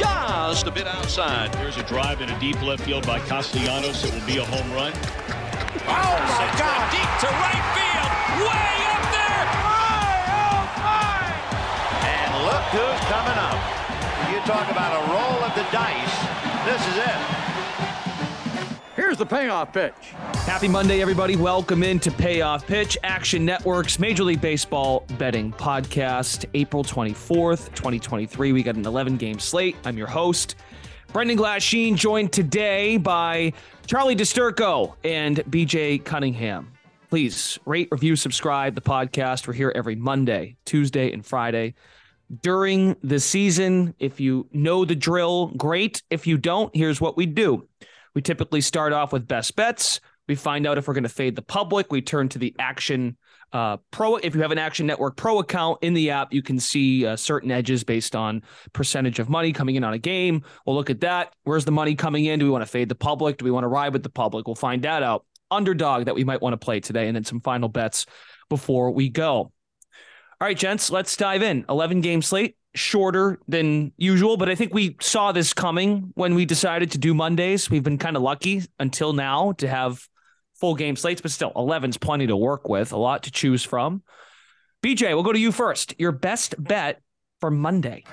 just 0.00 0.66
a 0.66 0.70
bit 0.70 0.86
outside. 0.86 1.54
Here's 1.56 1.76
a 1.76 1.82
drive 1.82 2.22
in 2.22 2.30
a 2.30 2.40
deep 2.40 2.60
left 2.62 2.84
field 2.84 3.06
by 3.06 3.20
Castellanos. 3.20 4.02
It 4.04 4.14
will 4.14 4.26
be 4.26 4.38
a 4.38 4.44
home 4.44 4.72
run. 4.72 4.92
Oh 5.84 6.16
my 6.16 6.40
Sends 6.40 6.56
God! 6.56 6.88
deep 6.88 7.12
to 7.20 7.28
right 7.28 7.66
field, 7.76 8.10
way 8.48 8.72
up 8.96 9.04
there. 9.12 9.44
Oh 9.60 10.60
my! 10.80 11.28
And 12.00 12.30
look 12.48 12.64
who's 12.72 13.02
coming 13.12 13.38
up. 13.44 13.60
You 14.32 14.40
talk 14.48 14.70
about 14.72 14.96
a 14.96 15.02
roll 15.12 15.44
of 15.44 15.52
the 15.54 15.66
dice. 15.68 16.16
This 16.64 16.80
is 16.88 16.96
it. 16.96 17.39
Here's 19.00 19.16
the 19.16 19.24
payoff 19.24 19.72
pitch. 19.72 19.94
Happy 20.44 20.68
Monday, 20.68 21.00
everybody. 21.00 21.34
Welcome 21.34 21.82
into 21.82 22.10
Payoff 22.10 22.66
Pitch, 22.66 22.98
Action 23.02 23.46
Network's 23.46 23.98
Major 23.98 24.24
League 24.24 24.42
Baseball 24.42 25.06
betting 25.16 25.52
podcast, 25.52 26.44
April 26.52 26.84
24th, 26.84 27.74
2023. 27.74 28.52
We 28.52 28.62
got 28.62 28.74
an 28.74 28.84
11 28.84 29.16
game 29.16 29.38
slate. 29.38 29.74
I'm 29.86 29.96
your 29.96 30.06
host, 30.06 30.56
Brendan 31.14 31.38
Glasheen, 31.38 31.96
joined 31.96 32.30
today 32.30 32.98
by 32.98 33.54
Charlie 33.86 34.14
DiSturco 34.14 34.94
and 35.02 35.38
BJ 35.44 36.04
Cunningham. 36.04 36.70
Please 37.08 37.58
rate, 37.64 37.88
review, 37.90 38.16
subscribe 38.16 38.74
the 38.74 38.82
podcast. 38.82 39.48
We're 39.48 39.54
here 39.54 39.72
every 39.74 39.96
Monday, 39.96 40.58
Tuesday, 40.66 41.10
and 41.10 41.24
Friday 41.24 41.72
during 42.42 42.96
the 43.02 43.18
season. 43.18 43.94
If 43.98 44.20
you 44.20 44.46
know 44.52 44.84
the 44.84 44.94
drill, 44.94 45.46
great. 45.56 46.02
If 46.10 46.26
you 46.26 46.36
don't, 46.36 46.76
here's 46.76 47.00
what 47.00 47.16
we 47.16 47.24
do. 47.24 47.66
We 48.14 48.22
typically 48.22 48.60
start 48.60 48.92
off 48.92 49.12
with 49.12 49.26
best 49.26 49.56
bets. 49.56 50.00
We 50.28 50.34
find 50.36 50.66
out 50.66 50.78
if 50.78 50.86
we're 50.86 50.94
going 50.94 51.02
to 51.02 51.08
fade 51.08 51.34
the 51.34 51.42
public. 51.42 51.90
We 51.90 52.02
turn 52.02 52.28
to 52.30 52.38
the 52.38 52.54
Action 52.58 53.16
uh, 53.52 53.78
Pro. 53.90 54.16
If 54.16 54.34
you 54.34 54.42
have 54.42 54.52
an 54.52 54.58
Action 54.58 54.86
Network 54.86 55.16
Pro 55.16 55.40
account 55.40 55.78
in 55.82 55.94
the 55.94 56.10
app, 56.10 56.32
you 56.32 56.42
can 56.42 56.60
see 56.60 57.04
uh, 57.04 57.16
certain 57.16 57.50
edges 57.50 57.82
based 57.82 58.14
on 58.14 58.42
percentage 58.72 59.18
of 59.18 59.28
money 59.28 59.52
coming 59.52 59.74
in 59.74 59.82
on 59.82 59.92
a 59.92 59.98
game. 59.98 60.44
We'll 60.64 60.76
look 60.76 60.90
at 60.90 61.00
that. 61.00 61.34
Where's 61.42 61.64
the 61.64 61.72
money 61.72 61.94
coming 61.96 62.26
in? 62.26 62.38
Do 62.38 62.44
we 62.44 62.50
want 62.50 62.62
to 62.62 62.70
fade 62.70 62.88
the 62.88 62.94
public? 62.94 63.38
Do 63.38 63.44
we 63.44 63.50
want 63.50 63.64
to 63.64 63.68
ride 63.68 63.92
with 63.92 64.02
the 64.02 64.10
public? 64.10 64.46
We'll 64.46 64.54
find 64.54 64.82
that 64.84 65.02
out. 65.02 65.24
Underdog 65.50 66.04
that 66.04 66.14
we 66.14 66.22
might 66.22 66.40
want 66.40 66.52
to 66.52 66.64
play 66.64 66.78
today, 66.78 67.08
and 67.08 67.16
then 67.16 67.24
some 67.24 67.40
final 67.40 67.68
bets 67.68 68.06
before 68.48 68.92
we 68.92 69.08
go. 69.08 69.50
All 70.40 70.46
right, 70.46 70.56
gents, 70.56 70.90
let's 70.90 71.14
dive 71.18 71.42
in. 71.42 71.66
11 71.68 72.00
game 72.00 72.22
slate, 72.22 72.56
shorter 72.74 73.38
than 73.46 73.92
usual, 73.98 74.38
but 74.38 74.48
I 74.48 74.54
think 74.54 74.72
we 74.72 74.96
saw 74.98 75.32
this 75.32 75.52
coming 75.52 76.12
when 76.14 76.34
we 76.34 76.46
decided 76.46 76.92
to 76.92 76.98
do 76.98 77.12
Mondays. 77.12 77.68
We've 77.68 77.82
been 77.82 77.98
kind 77.98 78.16
of 78.16 78.22
lucky 78.22 78.62
until 78.78 79.12
now 79.12 79.52
to 79.58 79.68
have 79.68 80.08
full 80.54 80.76
game 80.76 80.96
slates, 80.96 81.20
but 81.20 81.30
still, 81.30 81.52
11's 81.52 81.98
plenty 81.98 82.26
to 82.26 82.38
work 82.38 82.70
with, 82.70 82.92
a 82.92 82.96
lot 82.96 83.24
to 83.24 83.30
choose 83.30 83.62
from. 83.62 84.02
BJ, 84.82 85.12
we'll 85.12 85.24
go 85.24 85.34
to 85.34 85.38
you 85.38 85.52
first. 85.52 85.94
Your 85.98 86.12
best 86.12 86.54
bet 86.56 87.02
for 87.40 87.50
Monday. 87.50 88.04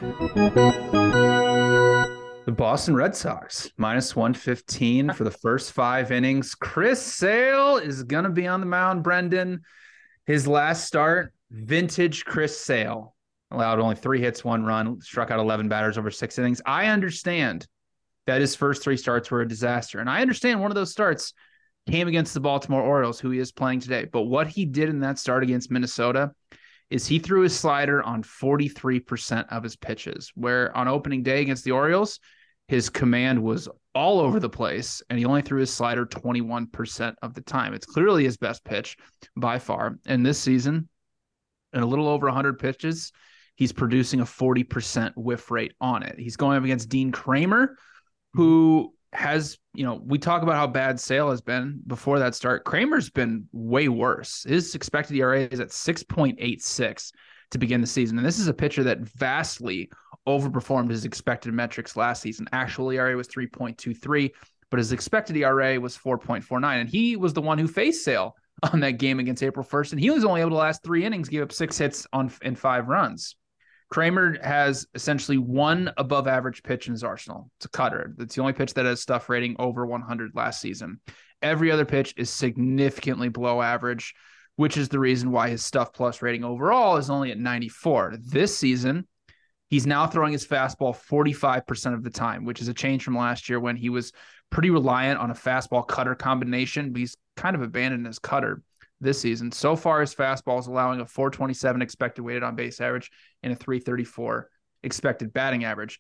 The 2.44 2.54
Boston 2.54 2.94
Red 2.94 3.16
Sox 3.16 3.72
minus 3.78 4.18
115 4.18 5.14
for 5.14 5.24
the 5.24 5.32
first 5.32 5.72
five 5.72 6.12
innings. 6.12 6.56
Chris 6.56 7.02
Sale 7.02 7.78
is 7.78 8.04
going 8.04 8.26
to 8.26 8.30
be 8.30 8.48
on 8.48 8.60
the 8.60 8.66
mound, 8.66 9.02
Brendan. 9.02 9.62
His 10.26 10.46
last 10.46 10.84
start, 10.84 11.34
vintage 11.52 12.26
Chris 12.26 12.60
Sale, 12.60 13.16
allowed 13.52 13.80
only 13.80 13.96
three 13.96 14.20
hits, 14.20 14.44
one 14.44 14.64
run, 14.64 15.00
struck 15.02 15.32
out 15.32 15.40
11 15.40 15.70
batters 15.70 15.98
over 15.98 16.12
six 16.12 16.38
innings. 16.38 16.62
I 16.66 16.88
understand 16.88 17.68
that 18.26 18.42
his 18.42 18.56
first 18.56 18.84
three 18.84 18.98
starts 18.98 19.32
were 19.32 19.42
a 19.42 19.48
disaster. 19.48 20.00
And 20.00 20.10
I 20.10 20.22
understand 20.22 20.62
one 20.62 20.72
of 20.72 20.76
those 20.76 20.92
starts 20.92 21.34
came 21.90 22.08
against 22.10 22.34
the 22.34 22.42
Baltimore 22.42 22.82
Orioles, 22.82 23.20
who 23.20 23.30
he 23.30 23.40
is 23.40 23.52
playing 23.54 23.80
today. 23.80 24.06
But 24.06 24.24
what 24.24 24.48
he 24.48 24.66
did 24.66 24.90
in 24.90 25.00
that 25.00 25.18
start 25.18 25.44
against 25.44 25.72
Minnesota 25.72 26.32
is 26.90 27.08
he 27.08 27.20
threw 27.20 27.42
his 27.42 27.58
slider 27.58 28.04
on 28.04 28.24
43% 28.24 29.46
of 29.50 29.64
his 29.64 29.76
pitches, 29.76 30.32
where 30.36 30.76
on 30.76 30.88
opening 30.88 31.24
day 31.24 31.42
against 31.42 31.64
the 31.64 31.72
Orioles, 31.72 32.20
his 32.68 32.90
command 32.90 33.42
was 33.42 33.70
all 33.96 34.20
over 34.20 34.40
the 34.40 34.50
place 34.50 35.02
and 35.10 35.18
he 35.18 35.26
only 35.26 35.42
threw 35.42 35.60
his 35.60 35.74
slider 35.74 36.06
21% 36.06 37.16
of 37.22 37.34
the 37.34 37.42
time. 37.42 37.74
It's 37.74 37.86
clearly 37.86 38.26
his 38.26 38.38
best 38.38 38.64
pitch 38.64 38.98
by 39.36 39.58
far. 39.58 39.98
And 40.06 40.26
this 40.26 40.40
season, 40.40 40.90
in 41.74 41.82
a 41.82 41.86
little 41.86 42.08
over 42.08 42.28
100 42.28 42.60
pitches, 42.60 43.12
he's 43.56 43.72
producing 43.72 44.22
a 44.22 44.26
40% 44.26 45.14
whiff 45.16 45.52
rate 45.52 45.74
on 45.82 46.04
it. 46.04 46.18
He's 46.18 46.38
going 46.38 46.58
up 46.58 46.64
against 46.64 46.90
Dean 46.90 47.12
Kremer, 47.12 47.78
who 48.34 48.94
has, 49.14 49.58
you 49.74 49.84
know, 49.84 50.02
we 50.04 50.20
talk 50.20 50.44
about 50.44 50.56
how 50.56 50.68
bad 50.68 51.00
Sale 51.00 51.32
has 51.32 51.42
been 51.42 51.82
before 51.88 52.20
that 52.20 52.36
start. 52.36 52.66
Kremer's 52.66 53.10
been 53.10 53.48
way 53.52 53.88
worse. 53.90 54.44
His 54.44 54.76
expected 54.76 55.18
ERA 55.18 55.42
is 55.42 55.60
at 55.60 55.70
6.86 55.70 57.12
to 57.52 57.58
begin 57.58 57.82
the 57.82 57.88
season. 57.88 58.18
And 58.18 58.26
this 58.26 58.40
is 58.40 58.48
a 58.48 58.54
pitcher 58.54 58.84
that 58.84 59.00
vastly 59.00 59.90
overperformed 60.28 60.90
his 60.90 61.06
expected 61.06 61.54
metrics 61.54 61.96
last 61.96 62.22
season. 62.22 62.48
Actual 62.52 62.92
ERA 62.92 63.16
was 63.16 63.28
3.23, 63.28 64.32
but 64.70 64.78
his 64.78 64.92
expected 64.92 65.38
ERA 65.38 65.80
was 65.80 65.98
4.49. 65.98 66.64
And 66.64 66.90
he 66.90 67.16
was 67.16 67.34
the 67.34 67.42
one 67.42 67.58
who 67.58 67.68
faced 67.68 68.04
Sale 68.04 68.36
on 68.74 68.80
that 68.82 68.94
game 68.94 69.20
against 69.20 69.44
April 69.44 69.66
1st. 69.66 69.94
And 69.94 70.02
he 70.02 70.10
was 70.10 70.26
only 70.26 70.42
able 70.42 70.52
to 70.52 70.56
last 70.58 70.84
three 70.84 71.06
innings, 71.06 71.30
give 71.30 71.44
up 71.44 71.52
six 71.52 71.78
hits 71.78 72.08
on 72.14 72.32
and 72.42 72.58
five 72.58 72.88
runs. 72.88 73.36
Kremer 73.90 74.38
has 74.44 74.86
essentially 74.96 75.38
one 75.38 75.92
above 75.98 76.28
average 76.28 76.62
pitch 76.62 76.88
in 76.88 76.94
his 76.94 77.04
arsenal. 77.04 77.50
It's 77.58 77.68
a 77.68 77.70
cutter. 77.70 78.14
That's 78.18 78.36
the 78.36 78.42
only 78.42 78.54
pitch 78.54 78.74
that 78.74 78.86
has 78.86 79.02
stuff 79.02 79.30
rating 79.30 79.56
over 79.60 79.86
100 79.86 80.32
last 80.36 80.60
season. 80.60 81.00
Every 81.42 81.72
other 81.72 81.86
pitch 81.86 82.14
is 82.18 82.30
significantly 82.30 83.30
below 83.30 83.62
average, 83.62 84.14
which 84.58 84.76
is 84.76 84.90
the 84.90 85.00
reason 85.00 85.32
why 85.32 85.50
his 85.50 85.64
stuff 85.64 85.94
plus 85.94 86.22
rating 86.22 86.44
overall 86.44 86.98
is 86.98 87.10
only 87.10 87.32
at 87.32 87.38
94. 87.38 88.18
This 88.20 88.58
season, 88.58 89.08
he's 89.70 89.86
now 89.86 90.08
throwing 90.08 90.32
his 90.32 90.46
fastball 90.46 90.96
45% 90.96 91.94
of 91.94 92.04
the 92.04 92.10
time, 92.10 92.46
which 92.46 92.62
is 92.62 92.68
a 92.68 92.74
change 92.74 93.04
from 93.04 93.18
last 93.18 93.50
year 93.50 93.60
when 93.60 93.76
he 93.76 93.90
was 93.90 94.12
pretty 94.50 94.70
reliant 94.70 95.20
on 95.20 95.32
a 95.32 95.36
fastball 95.36 95.88
cutter 95.88 96.16
combination. 96.16 96.92
But 96.92 97.00
he's 97.00 97.18
kind 97.36 97.56
of 97.56 97.62
abandoned 97.62 98.06
his 98.06 98.20
cutter 98.20 98.62
this 99.00 99.22
season. 99.22 99.52
So 99.52 99.76
far, 99.76 100.02
his 100.02 100.16
fastball 100.16 100.60
is 100.60 100.68
allowing 100.68 101.00
a 101.02 101.06
427 101.06 101.82
expected 101.82 102.24
weighted 102.24 102.44
on 102.44 102.56
base 102.56 102.82
average 102.82 103.12
and 103.44 103.54
a 103.54 103.56
334 103.56 104.50
expected 104.84 105.34
batting 105.34 105.66
average. 105.66 106.00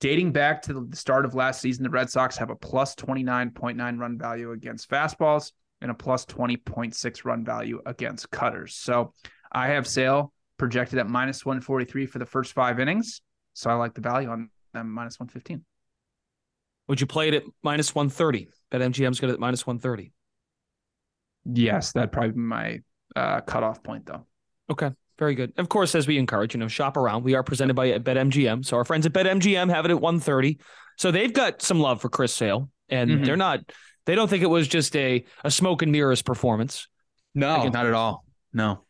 Dating 0.00 0.32
back 0.32 0.62
to 0.62 0.72
the 0.72 0.96
start 0.96 1.24
of 1.24 1.34
last 1.34 1.60
season, 1.60 1.84
the 1.84 1.90
Red 1.90 2.10
Sox 2.10 2.36
have 2.38 2.50
a 2.50 2.56
plus 2.56 2.96
29.9 2.96 3.98
run 3.98 4.18
value 4.18 4.50
against 4.50 4.90
fastballs 4.90 5.52
and 5.80 5.90
a 5.90 5.94
plus 5.94 6.26
20.6 6.26 7.24
run 7.24 7.44
value 7.44 7.80
against 7.86 8.30
cutters. 8.30 8.74
So 8.74 9.12
I 9.52 9.68
have 9.68 9.86
Sale 9.86 10.32
projected 10.62 10.96
at 11.00 11.08
minus 11.08 11.44
143 11.44 12.06
for 12.06 12.20
the 12.20 12.24
first 12.24 12.52
five 12.52 12.78
innings. 12.78 13.20
So 13.52 13.68
I 13.68 13.74
like 13.74 13.94
the 13.94 14.00
value 14.00 14.28
on 14.28 14.48
them 14.72 14.92
minus 14.92 15.18
115. 15.18 15.64
Would 16.86 17.00
you 17.00 17.06
play 17.08 17.26
it 17.26 17.34
at 17.34 17.42
minus 17.64 17.96
130? 17.96 18.46
BetMGM's 18.70 19.18
good 19.18 19.30
at 19.30 19.40
minus 19.40 19.66
130. 19.66 20.12
Yes, 21.52 21.90
that'd 21.90 22.12
probably 22.12 22.30
be 22.30 22.38
my 22.38 22.78
uh, 23.16 23.40
cutoff 23.40 23.82
point, 23.82 24.06
though. 24.06 24.24
Okay. 24.70 24.92
Very 25.18 25.34
good. 25.34 25.52
Of 25.56 25.68
course, 25.68 25.96
as 25.96 26.06
we 26.06 26.16
encourage, 26.16 26.54
you 26.54 26.60
know, 26.60 26.68
shop 26.68 26.96
around. 26.96 27.24
We 27.24 27.34
are 27.34 27.42
presented 27.42 27.74
by 27.74 27.98
BetMGM. 27.98 28.64
So 28.64 28.76
our 28.76 28.84
friends 28.84 29.04
at 29.04 29.12
BetMGM 29.12 29.68
have 29.68 29.84
it 29.84 29.90
at 29.90 30.00
130. 30.00 30.60
So 30.96 31.10
they've 31.10 31.32
got 31.32 31.60
some 31.60 31.80
love 31.80 32.00
for 32.00 32.08
Chris 32.08 32.32
Sale, 32.32 32.70
and 32.88 33.10
mm-hmm. 33.10 33.24
they're 33.24 33.36
not. 33.36 33.60
They 34.06 34.14
don't 34.14 34.28
think 34.28 34.44
it 34.44 34.48
was 34.48 34.68
just 34.68 34.94
a 34.94 35.24
a 35.42 35.50
smoke 35.50 35.82
and 35.82 35.90
mirrors 35.90 36.22
performance. 36.22 36.86
No, 37.34 37.68
not 37.68 37.86
at 37.86 37.94
all. 37.94 38.24
No. 38.52 38.84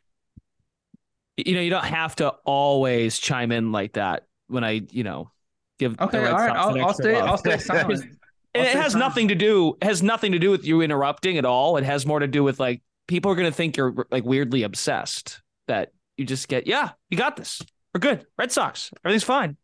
You 1.47 1.55
know, 1.55 1.61
you 1.61 1.71
don't 1.71 1.85
have 1.85 2.17
to 2.17 2.31
always 2.45 3.19
chime 3.19 3.53
in 3.53 3.73
like 3.73 3.95
that 3.95 4.27
when 4.49 4.65
I, 4.65 4.83
you 4.91 5.05
know, 5.05 5.31
give. 5.79 6.01
Okay, 6.01 6.27
all 6.27 6.35
right. 6.35 6.57
I'll, 6.57 6.87
I'll 6.87 6.95
stay. 6.95 7.15
Love. 7.15 7.29
I'll 7.29 7.39
stay 7.39 7.59
silent. 7.59 8.05
it 8.55 8.77
has 8.77 8.95
nothing 8.95 9.29
to 9.29 9.35
do 9.35 9.77
has 9.83 10.03
nothing 10.03 10.33
to 10.33 10.39
do 10.39 10.51
with 10.51 10.65
you 10.65 10.81
interrupting 10.83 11.39
at 11.39 11.45
all. 11.45 11.77
It 11.77 11.85
has 11.85 12.07
more 12.07 12.19
to 12.19 12.27
do 12.27 12.43
with 12.43 12.61
like 12.61 12.83
people 13.09 13.31
are 13.31 13.35
going 13.35 13.51
to 13.51 13.57
think 13.57 13.77
you're 13.77 14.07
like 14.11 14.25
weirdly 14.25 14.63
obsessed 14.63 15.41
that 15.69 15.93
you 16.17 16.25
just 16.25 16.49
get 16.49 16.67
yeah 16.67 16.91
you 17.09 17.17
got 17.17 17.37
this 17.37 17.63
we're 17.95 18.01
good 18.01 18.27
Red 18.39 18.53
Sox 18.53 18.91
everything's 19.05 19.25
fine. 19.25 19.57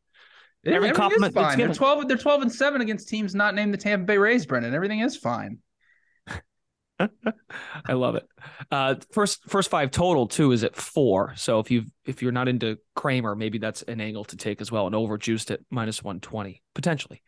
Every 0.66 0.90
compliment 0.90 1.30
is 1.30 1.34
fine. 1.34 1.58
They're 1.58 1.72
twelve. 1.72 2.08
They're 2.08 2.16
twelve 2.16 2.42
and 2.42 2.52
seven 2.52 2.80
against 2.80 3.08
teams 3.08 3.34
not 3.34 3.54
named 3.54 3.72
the 3.72 3.78
Tampa 3.78 4.04
Bay 4.04 4.18
Rays. 4.18 4.44
Brendan, 4.44 4.74
everything 4.74 5.00
is 5.00 5.16
fine. 5.16 5.58
I 7.86 7.92
love 7.92 8.16
it. 8.16 8.28
Uh, 8.70 8.96
first 9.12 9.48
first 9.48 9.70
five 9.70 9.90
total 9.90 10.26
too 10.26 10.52
is 10.52 10.64
at 10.64 10.76
four. 10.76 11.34
So 11.36 11.60
if 11.60 11.70
you 11.70 11.84
if 12.06 12.22
you're 12.22 12.32
not 12.32 12.48
into 12.48 12.78
Kremer, 12.94 13.36
maybe 13.36 13.58
that's 13.58 13.82
an 13.82 14.00
angle 14.00 14.24
to 14.24 14.36
take 14.36 14.60
as 14.60 14.72
well. 14.72 14.86
And 14.86 14.94
over 14.94 15.18
juiced 15.18 15.50
at 15.50 15.60
minus 15.70 16.02
one 16.02 16.20
twenty 16.20 16.62
potentially. 16.74 17.22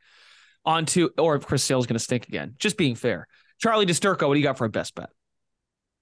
On 0.65 0.85
to 0.87 1.11
or 1.19 1.37
if 1.37 1.47
Chris 1.47 1.65
Sale's 1.65 1.87
going 1.87 1.95
to 1.95 2.01
stink 2.01 2.29
again. 2.29 2.55
Just 2.59 2.77
being 2.77 2.95
fair. 2.95 3.27
Charlie 3.59 3.87
DiSturco, 3.87 4.27
what 4.27 4.35
do 4.35 4.41
you 4.41 4.47
got 4.47 4.59
for 4.59 4.65
a 4.65 4.71
best 4.71 4.95
bet? 4.95 5.11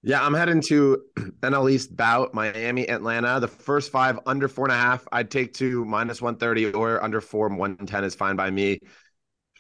Yeah, 0.03 0.25
I'm 0.25 0.35
heading 0.35 0.61
to 0.69 1.03
NL 1.41 1.71
East 1.71 1.97
bout 1.97 2.33
Miami, 2.33 2.89
Atlanta. 2.89 3.41
The 3.41 3.49
first 3.49 3.91
five 3.91 4.19
under 4.27 4.47
four 4.47 4.67
and 4.67 4.73
a 4.73 4.77
half, 4.77 5.07
I'd 5.11 5.31
take 5.31 5.55
to 5.55 5.85
minus 5.85 6.23
130 6.23 6.73
or 6.73 7.03
under 7.03 7.21
four, 7.21 7.49
110 7.49 8.05
is 8.05 8.15
fine 8.15 8.37
by 8.37 8.49
me 8.51 8.79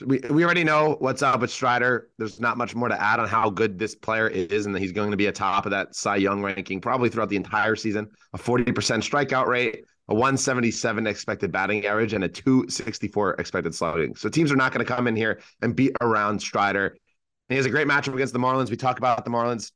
we, 0.06 0.20
we 0.30 0.44
already 0.44 0.64
know 0.64 0.96
what's 1.00 1.22
up 1.22 1.40
with 1.40 1.50
Strider. 1.50 2.10
There's 2.18 2.40
not 2.40 2.56
much 2.56 2.74
more 2.74 2.88
to 2.88 3.00
add 3.00 3.20
on 3.20 3.28
how 3.28 3.50
good 3.50 3.78
this 3.78 3.94
player 3.94 4.28
is, 4.28 4.66
and 4.66 4.74
that 4.74 4.80
he's 4.80 4.92
going 4.92 5.10
to 5.10 5.16
be 5.16 5.26
a 5.26 5.32
top 5.32 5.66
of 5.66 5.70
that 5.70 5.94
Cy 5.94 6.16
Young 6.16 6.42
ranking 6.42 6.80
probably 6.80 7.08
throughout 7.08 7.28
the 7.28 7.36
entire 7.36 7.76
season. 7.76 8.08
A 8.34 8.38
40% 8.38 8.66
strikeout 8.72 9.46
rate, 9.46 9.84
a 10.08 10.14
177 10.14 11.06
expected 11.06 11.52
batting 11.52 11.86
average, 11.86 12.12
and 12.12 12.24
a 12.24 12.28
264 12.28 13.34
expected 13.34 13.74
slugging. 13.74 14.14
So 14.14 14.28
teams 14.28 14.52
are 14.52 14.56
not 14.56 14.72
going 14.72 14.84
to 14.84 14.92
come 14.92 15.06
in 15.06 15.16
here 15.16 15.40
and 15.62 15.74
beat 15.74 15.92
around 16.00 16.40
Strider. 16.40 16.86
And 16.86 17.54
he 17.54 17.56
has 17.56 17.66
a 17.66 17.70
great 17.70 17.88
matchup 17.88 18.14
against 18.14 18.32
the 18.32 18.38
Marlins. 18.38 18.70
We 18.70 18.76
talk 18.76 18.98
about 18.98 19.24
the 19.24 19.30
Marlins, 19.30 19.72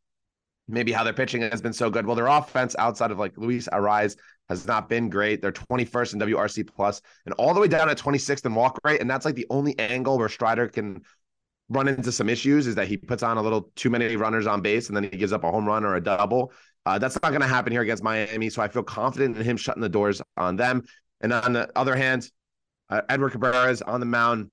maybe 0.69 0.93
how 0.93 1.05
their 1.05 1.13
pitching 1.13 1.43
has 1.43 1.61
been 1.61 1.73
so 1.73 1.91
good. 1.91 2.07
Well, 2.07 2.17
their 2.17 2.27
offense 2.27 2.75
outside 2.79 3.11
of 3.11 3.19
like 3.19 3.37
Luis 3.37 3.69
Arraez 3.73 4.17
has 4.49 4.67
not 4.67 4.89
been 4.89 5.09
great. 5.09 5.43
They're 5.43 5.53
21st 5.53 6.15
in 6.15 6.21
WRC 6.21 6.67
plus 6.75 7.01
and 7.27 7.35
all 7.35 7.55
the 7.55 7.61
way 7.61 7.69
down 7.69 7.89
at 7.89 7.99
26th 7.99 8.45
in 8.47 8.55
walk 8.55 8.79
rate. 8.85 9.01
And 9.01 9.11
that's 9.11 9.25
like 9.25 9.35
the 9.35 9.47
only 9.51 9.79
angle 9.79 10.19
where 10.19 10.29
Strider 10.29 10.69
can 10.69 11.03
run 11.69 11.89
into 11.89 12.13
some 12.13 12.29
issues 12.29 12.67
is 12.67 12.75
that 12.75 12.87
he 12.87 12.97
puts 12.97 13.23
on 13.23 13.39
a 13.39 13.43
little 13.43 13.71
too 13.77 13.91
many 13.91 14.17
runners 14.17 14.47
on 14.47 14.61
base 14.61 14.89
and 14.89 14.97
then 14.97 15.05
he 15.05 15.11
gives 15.11 15.33
up 15.33 15.45
a 15.45 15.51
home 15.51 15.67
run 15.67 15.85
or 15.85 15.97
a 15.97 16.01
double. 16.01 16.53
Uh, 16.85 16.99
that's 16.99 17.21
not 17.23 17.31
going 17.31 17.41
to 17.41 17.47
happen 17.47 17.73
here 17.73 17.83
against 17.83 18.03
Miami. 18.03 18.51
So 18.51 18.61
I 18.63 18.69
feel 18.69 18.83
confident 18.83 19.37
in 19.37 19.45
him 19.45 19.57
shutting 19.57 19.83
the 19.83 19.89
doors 19.89 20.21
on 20.37 20.57
them. 20.57 20.83
And 21.21 21.33
on 21.33 21.53
the 21.53 21.71
other 21.77 21.95
hand, 21.95 22.29
uh, 22.91 23.03
Edward 23.09 23.31
Cabrera 23.31 23.71
is 23.71 23.81
on 23.83 24.01
the 24.01 24.07
mound. 24.07 24.51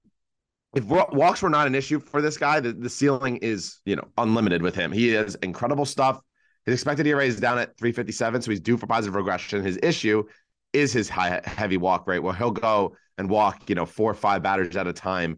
If 0.76 0.86
walks 0.86 1.42
were 1.42 1.50
not 1.50 1.66
an 1.66 1.74
issue 1.74 2.00
for 2.00 2.22
this 2.22 2.38
guy, 2.38 2.60
the, 2.60 2.74
the 2.74 2.90
ceiling 2.90 3.38
is 3.38 3.80
you 3.86 3.96
know 3.96 4.08
unlimited 4.18 4.62
with 4.62 4.76
him. 4.76 4.92
He 4.92 5.10
has 5.10 5.36
incredible 5.36 5.86
stuff. 5.86 6.22
His 6.66 6.74
expected 6.76 7.08
ERA 7.08 7.26
is 7.26 7.40
down 7.40 7.58
at 7.58 7.78
357, 7.78 8.42
so 8.44 8.52
he's 8.52 8.60
due 8.60 8.78
for 8.78 8.86
positive 8.86 9.16
regression. 9.16 9.64
His 9.64 9.80
issue 9.82 10.24
is 10.74 10.94
his 10.94 11.10
high 11.10 11.42
heavy 11.44 11.78
walk 11.78 12.08
rate, 12.08 12.20
where 12.20 12.34
he'll 12.34 12.52
go 12.52 12.96
and 13.18 13.30
walk, 13.30 13.68
you 13.68 13.76
know, 13.76 13.86
four 13.86 14.12
or 14.12 14.16
five 14.16 14.44
batters 14.44 14.76
at 14.76 14.86
a 14.86 14.94
time. 14.94 15.38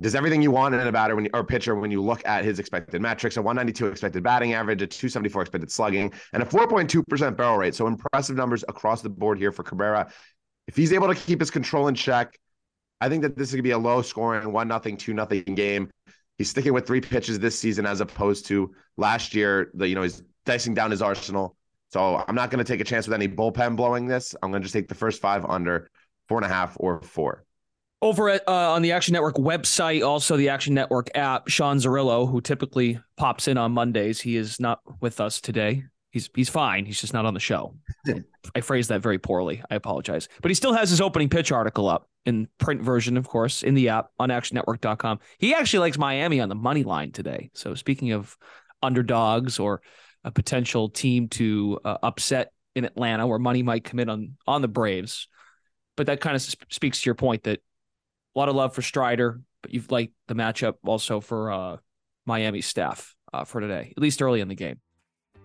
Does 0.00 0.14
everything 0.14 0.42
you 0.42 0.50
want 0.50 0.74
in 0.74 0.86
a 0.86 0.92
batter 0.92 1.14
when 1.14 1.24
you, 1.24 1.30
or 1.32 1.44
pitcher 1.44 1.74
when 1.74 1.90
you 1.90 2.02
look 2.02 2.26
at 2.26 2.44
his 2.44 2.58
expected 2.58 3.00
metrics: 3.00 3.36
a 3.36 3.42
192 3.42 3.86
expected 3.86 4.22
batting 4.22 4.52
average, 4.52 4.82
a 4.82 4.86
274 4.86 5.42
expected 5.42 5.70
slugging, 5.70 6.12
and 6.32 6.42
a 6.42 6.46
4.2% 6.46 7.36
barrel 7.36 7.56
rate. 7.56 7.74
So 7.74 7.86
impressive 7.86 8.36
numbers 8.36 8.64
across 8.68 9.00
the 9.00 9.08
board 9.08 9.38
here 9.38 9.52
for 9.52 9.62
Cabrera. 9.62 10.10
If 10.66 10.76
he's 10.76 10.92
able 10.92 11.08
to 11.08 11.14
keep 11.14 11.40
his 11.40 11.50
control 11.50 11.88
in 11.88 11.94
check, 11.94 12.36
I 13.00 13.08
think 13.08 13.22
that 13.22 13.36
this 13.36 13.48
is 13.48 13.54
going 13.54 13.58
to 13.58 13.62
be 13.62 13.72
a 13.72 13.78
low 13.78 14.02
scoring 14.02 14.52
one 14.52 14.68
nothing, 14.68 14.96
two 14.96 15.14
nothing 15.14 15.42
game. 15.42 15.90
He's 16.38 16.50
sticking 16.50 16.72
with 16.72 16.86
three 16.86 17.00
pitches 17.00 17.38
this 17.38 17.58
season 17.58 17.86
as 17.86 18.00
opposed 18.00 18.46
to 18.46 18.74
last 18.96 19.34
year. 19.34 19.70
The 19.74 19.88
you 19.88 19.94
know 19.94 20.02
he's 20.02 20.22
dicing 20.44 20.74
down 20.74 20.90
his 20.90 21.02
arsenal. 21.02 21.56
So 21.90 22.24
I'm 22.26 22.34
not 22.34 22.50
going 22.50 22.64
to 22.64 22.70
take 22.70 22.80
a 22.80 22.84
chance 22.84 23.06
with 23.06 23.14
any 23.14 23.28
bullpen 23.28 23.76
blowing 23.76 24.06
this. 24.06 24.34
I'm 24.42 24.50
going 24.50 24.60
to 24.60 24.64
just 24.64 24.74
take 24.74 24.88
the 24.88 24.94
first 24.94 25.20
five 25.20 25.44
under 25.46 25.88
four 26.28 26.38
and 26.38 26.44
a 26.44 26.48
half 26.48 26.76
or 26.80 27.00
four. 27.02 27.44
Over 28.02 28.28
at 28.28 28.46
uh, 28.46 28.72
on 28.72 28.82
the 28.82 28.92
Action 28.92 29.12
Network 29.12 29.36
website, 29.36 30.06
also 30.06 30.36
the 30.36 30.50
Action 30.50 30.74
Network 30.74 31.08
app, 31.14 31.48
Sean 31.48 31.78
Zerillo, 31.78 32.30
who 32.30 32.40
typically 32.40 33.00
pops 33.16 33.48
in 33.48 33.56
on 33.56 33.72
Mondays, 33.72 34.20
he 34.20 34.36
is 34.36 34.60
not 34.60 34.80
with 35.00 35.20
us 35.20 35.40
today. 35.40 35.84
He's 36.10 36.28
he's 36.34 36.48
fine. 36.48 36.84
He's 36.84 37.00
just 37.00 37.14
not 37.14 37.24
on 37.24 37.34
the 37.34 37.40
show. 37.40 37.74
I 38.54 38.60
phrased 38.60 38.90
that 38.90 39.02
very 39.02 39.18
poorly. 39.18 39.62
I 39.70 39.74
apologize. 39.74 40.28
But 40.42 40.50
he 40.50 40.54
still 40.54 40.72
has 40.72 40.90
his 40.90 41.00
opening 41.00 41.28
pitch 41.28 41.52
article 41.52 41.88
up 41.88 42.08
in 42.26 42.48
print 42.58 42.82
version, 42.82 43.16
of 43.16 43.26
course, 43.26 43.62
in 43.62 43.74
the 43.74 43.88
app 43.88 44.08
on 44.18 44.28
actionnetwork.com. 44.28 45.20
He 45.38 45.54
actually 45.54 45.78
likes 45.78 45.96
Miami 45.96 46.40
on 46.40 46.48
the 46.48 46.54
money 46.54 46.82
line 46.82 47.12
today. 47.12 47.50
So 47.54 47.74
speaking 47.74 48.12
of 48.12 48.36
underdogs 48.82 49.58
or 49.58 49.80
a 50.24 50.30
potential 50.30 50.88
team 50.88 51.28
to 51.28 51.78
uh, 51.84 51.98
upset 52.02 52.52
in 52.74 52.84
Atlanta, 52.84 53.26
where 53.26 53.38
money 53.38 53.62
might 53.62 53.84
come 53.84 54.00
in 54.00 54.10
on 54.10 54.36
on 54.46 54.60
the 54.60 54.68
Braves. 54.68 55.28
But 55.96 56.06
that 56.06 56.20
kind 56.20 56.36
of 56.36 56.42
sp- 56.42 56.68
speaks 56.68 57.00
to 57.00 57.06
your 57.06 57.14
point 57.14 57.44
that 57.44 57.60
a 58.34 58.38
lot 58.38 58.48
of 58.48 58.56
love 58.56 58.74
for 58.74 58.82
Strider, 58.82 59.40
but 59.62 59.72
you've 59.72 59.90
liked 59.90 60.12
the 60.28 60.34
matchup 60.34 60.74
also 60.84 61.20
for 61.20 61.50
uh, 61.50 61.76
Miami 62.26 62.60
staff 62.60 63.14
uh, 63.32 63.44
for 63.44 63.60
today, 63.60 63.94
at 63.96 64.02
least 64.02 64.20
early 64.20 64.40
in 64.40 64.48
the 64.48 64.54
game. 64.54 64.80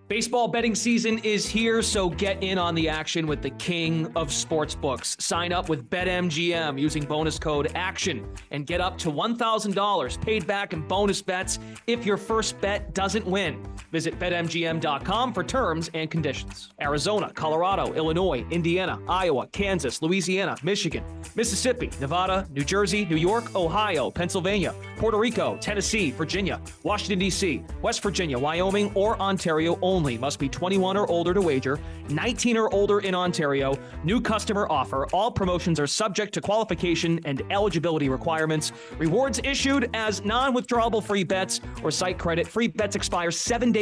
Baseball 0.08 0.48
betting 0.48 0.74
season 0.74 1.18
is 1.18 1.46
here, 1.46 1.80
so 1.80 2.10
get 2.10 2.42
in 2.42 2.58
on 2.58 2.74
the 2.74 2.88
action 2.88 3.26
with 3.26 3.40
the 3.40 3.50
king 3.50 4.06
of 4.16 4.28
sportsbooks. 4.28 5.20
Sign 5.22 5.52
up 5.52 5.68
with 5.68 5.88
BetMGM 5.88 6.78
using 6.78 7.04
bonus 7.04 7.38
code 7.38 7.70
ACTION 7.74 8.26
and 8.50 8.66
get 8.66 8.80
up 8.80 8.98
to 8.98 9.10
$1,000 9.10 10.20
paid 10.20 10.46
back 10.46 10.72
in 10.72 10.86
bonus 10.86 11.22
bets 11.22 11.58
if 11.86 12.04
your 12.04 12.16
first 12.16 12.60
bet 12.60 12.92
doesn't 12.92 13.24
win. 13.24 13.64
Visit 13.92 14.18
BetMGM.com 14.18 15.34
for 15.34 15.44
terms 15.44 15.90
and 15.92 16.10
conditions. 16.10 16.70
Arizona, 16.80 17.30
Colorado, 17.34 17.92
Illinois, 17.92 18.42
Indiana, 18.50 18.98
Iowa, 19.06 19.46
Kansas, 19.48 20.00
Louisiana, 20.00 20.56
Michigan, 20.62 21.04
Mississippi, 21.34 21.90
Nevada, 22.00 22.48
New 22.50 22.64
Jersey, 22.64 23.04
New 23.04 23.16
York, 23.16 23.54
Ohio, 23.54 24.10
Pennsylvania, 24.10 24.74
Puerto 24.96 25.18
Rico, 25.18 25.58
Tennessee, 25.60 26.10
Virginia, 26.10 26.58
Washington, 26.84 27.18
D.C., 27.18 27.62
West 27.82 28.02
Virginia, 28.02 28.38
Wyoming, 28.38 28.90
or 28.94 29.20
Ontario 29.20 29.78
only. 29.82 30.16
Must 30.16 30.38
be 30.38 30.48
21 30.48 30.96
or 30.96 31.06
older 31.10 31.34
to 31.34 31.42
wager, 31.42 31.78
19 32.08 32.56
or 32.56 32.72
older 32.72 33.00
in 33.00 33.14
Ontario. 33.14 33.78
New 34.04 34.22
customer 34.22 34.66
offer. 34.70 35.06
All 35.12 35.30
promotions 35.30 35.78
are 35.78 35.86
subject 35.86 36.32
to 36.34 36.40
qualification 36.40 37.20
and 37.26 37.42
eligibility 37.50 38.08
requirements. 38.08 38.72
Rewards 38.96 39.38
issued 39.44 39.90
as 39.92 40.24
non 40.24 40.54
withdrawable 40.54 41.02
free 41.02 41.24
bets 41.24 41.60
or 41.82 41.90
site 41.90 42.18
credit. 42.18 42.48
Free 42.48 42.68
bets 42.68 42.96
expire 42.96 43.30
seven 43.30 43.70
days 43.70 43.81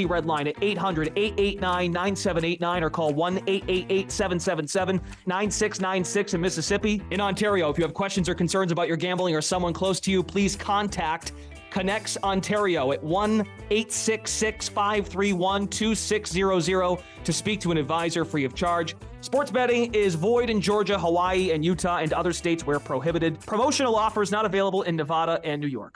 Red 0.05 0.25
Line 0.25 0.47
at 0.47 0.55
800 0.61 1.13
889 1.15 1.91
9789 1.91 2.83
or 2.83 2.89
call 2.89 3.13
1 3.13 3.37
888 3.47 4.11
777 4.11 4.95
9696 5.25 6.33
in 6.33 6.41
Mississippi. 6.41 7.01
In 7.11 7.21
Ontario, 7.21 7.69
if 7.69 7.77
you 7.77 7.83
have 7.83 7.93
questions 7.93 8.27
or 8.29 8.35
concerns 8.35 8.71
about 8.71 8.87
your 8.87 8.97
gambling 8.97 9.35
or 9.35 9.41
someone 9.41 9.73
close 9.73 9.99
to 10.01 10.11
you, 10.11 10.23
please 10.23 10.55
contact 10.55 11.33
ConnexOntario 11.71 12.93
at 12.93 13.03
1 13.03 13.31
866 13.41 14.69
531 14.69 15.67
2600 15.67 17.03
to 17.23 17.33
speak 17.33 17.59
to 17.61 17.71
an 17.71 17.77
advisor 17.77 18.25
free 18.25 18.43
of 18.43 18.53
charge. 18.53 18.95
Sports 19.21 19.51
betting 19.51 19.93
is 19.93 20.15
void 20.15 20.49
in 20.49 20.59
Georgia, 20.59 20.97
Hawaii, 20.97 21.51
and 21.51 21.63
Utah 21.63 21.97
and 21.97 22.11
other 22.13 22.33
states 22.33 22.65
where 22.65 22.79
prohibited. 22.79 23.39
Promotional 23.39 23.95
offers 23.95 24.31
not 24.31 24.45
available 24.45 24.81
in 24.81 24.95
Nevada 24.95 25.39
and 25.43 25.61
New 25.61 25.67
York. 25.67 25.95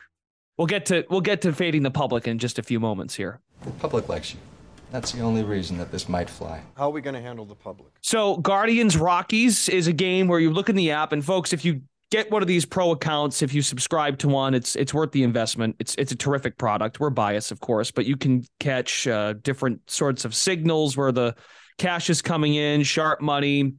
We'll 0.58 0.68
get 0.68 0.86
to 0.88 1.04
we'll 1.10 1.22
get 1.22 1.42
to 1.42 1.52
fading 1.52 1.84
the 1.84 1.92
public 1.92 2.28
in 2.28 2.40
just 2.40 2.58
a 2.60 2.64
few 2.64 2.80
moments 2.80 3.16
here. 3.16 3.42
The 3.64 3.72
public 3.72 4.10
likes 4.10 4.34
you. 4.34 4.40
That's 4.92 5.12
the 5.12 5.22
only 5.22 5.44
reason 5.44 5.78
that 5.80 5.92
this 5.92 6.08
might 6.08 6.30
fly. 6.30 6.62
How 6.78 6.88
are 6.88 6.92
we 6.92 7.02
going 7.02 7.16
to 7.16 7.22
handle 7.22 7.46
the 7.46 7.56
public? 7.56 7.92
So, 8.02 8.38
Guardians 8.38 8.96
Rockies 8.96 9.68
is 9.68 9.88
a 9.88 9.94
game 9.94 10.28
where 10.28 10.40
you 10.40 10.52
look 10.52 10.70
in 10.70 10.76
the 10.76 10.92
app, 10.92 11.12
and 11.12 11.26
folks, 11.26 11.52
if 11.52 11.66
you 11.66 11.82
get 12.12 12.32
one 12.32 12.42
of 12.42 12.48
these 12.48 12.66
pro 12.66 12.92
accounts, 12.92 13.42
if 13.42 13.54
you 13.54 13.62
subscribe 13.62 14.18
to 14.20 14.28
one, 14.28 14.54
it's 14.54 14.76
it's 14.76 14.94
worth 14.94 15.12
the 15.12 15.24
investment. 15.24 15.76
It's 15.80 15.96
it's 15.96 16.12
a 16.12 16.16
terrific 16.16 16.58
product. 16.58 17.00
We're 17.00 17.10
biased, 17.10 17.52
of 17.52 17.60
course, 17.60 17.92
but 17.92 18.06
you 18.06 18.16
can 18.16 18.46
catch 18.60 19.08
uh, 19.08 19.34
different 19.34 19.82
sorts 19.90 20.24
of 20.24 20.36
signals 20.36 20.96
where 20.96 21.12
the 21.12 21.36
cash 21.78 22.10
is 22.10 22.22
coming 22.22 22.56
in, 22.56 22.84
sharp 22.84 23.22
money, 23.22 23.74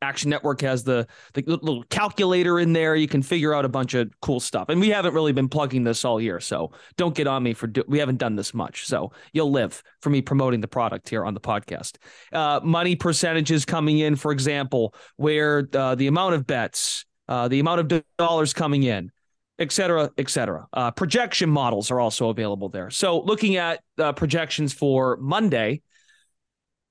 Action 0.00 0.30
Network 0.30 0.60
has 0.60 0.84
the 0.84 1.06
the 1.34 1.42
little 1.46 1.82
calculator 1.84 2.58
in 2.60 2.72
there. 2.72 2.94
You 2.94 3.08
can 3.08 3.22
figure 3.22 3.52
out 3.52 3.64
a 3.64 3.68
bunch 3.68 3.94
of 3.94 4.10
cool 4.20 4.40
stuff. 4.40 4.68
And 4.68 4.80
we 4.80 4.88
haven't 4.90 5.14
really 5.14 5.32
been 5.32 5.48
plugging 5.48 5.84
this 5.84 6.04
all 6.04 6.20
year, 6.20 6.40
so 6.40 6.72
don't 6.96 7.14
get 7.14 7.26
on 7.26 7.42
me 7.42 7.54
for 7.54 7.66
do- 7.66 7.84
we 7.88 7.98
haven't 7.98 8.18
done 8.18 8.36
this 8.36 8.54
much. 8.54 8.86
So 8.86 9.12
you'll 9.32 9.50
live 9.50 9.82
for 10.00 10.10
me 10.10 10.22
promoting 10.22 10.60
the 10.60 10.68
product 10.68 11.08
here 11.08 11.24
on 11.24 11.34
the 11.34 11.40
podcast. 11.40 11.96
Uh, 12.32 12.60
money 12.62 12.96
percentages 12.96 13.64
coming 13.64 13.98
in, 13.98 14.16
for 14.16 14.32
example, 14.32 14.94
where 15.16 15.68
uh, 15.74 15.94
the 15.94 16.06
amount 16.06 16.34
of 16.34 16.46
bets, 16.46 17.04
uh, 17.28 17.48
the 17.48 17.58
amount 17.58 17.80
of 17.80 18.04
dollars 18.18 18.52
coming 18.52 18.84
in, 18.84 19.10
et 19.58 19.72
cetera, 19.72 20.10
et 20.16 20.30
cetera. 20.30 20.66
Uh, 20.72 20.92
projection 20.92 21.50
models 21.50 21.90
are 21.90 21.98
also 21.98 22.28
available 22.28 22.68
there. 22.68 22.90
So 22.90 23.20
looking 23.22 23.56
at 23.56 23.80
uh, 23.98 24.12
projections 24.12 24.72
for 24.72 25.16
Monday 25.20 25.82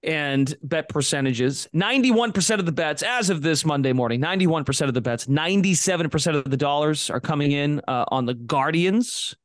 and 0.07 0.55
bet 0.63 0.87
percentages 0.89 1.67
91% 1.75 2.59
of 2.59 2.65
the 2.65 2.71
bets 2.71 3.03
as 3.03 3.29
of 3.29 3.41
this 3.41 3.65
Monday 3.65 3.93
morning, 3.93 4.21
91% 4.21 4.87
of 4.87 4.93
the 4.93 5.01
bets, 5.01 5.25
97% 5.27 6.35
of 6.35 6.49
the 6.49 6.57
dollars 6.57 7.09
are 7.09 7.19
coming 7.19 7.51
in 7.51 7.81
uh, 7.87 8.05
on 8.07 8.25
the 8.25 8.33
Guardians 8.33 9.35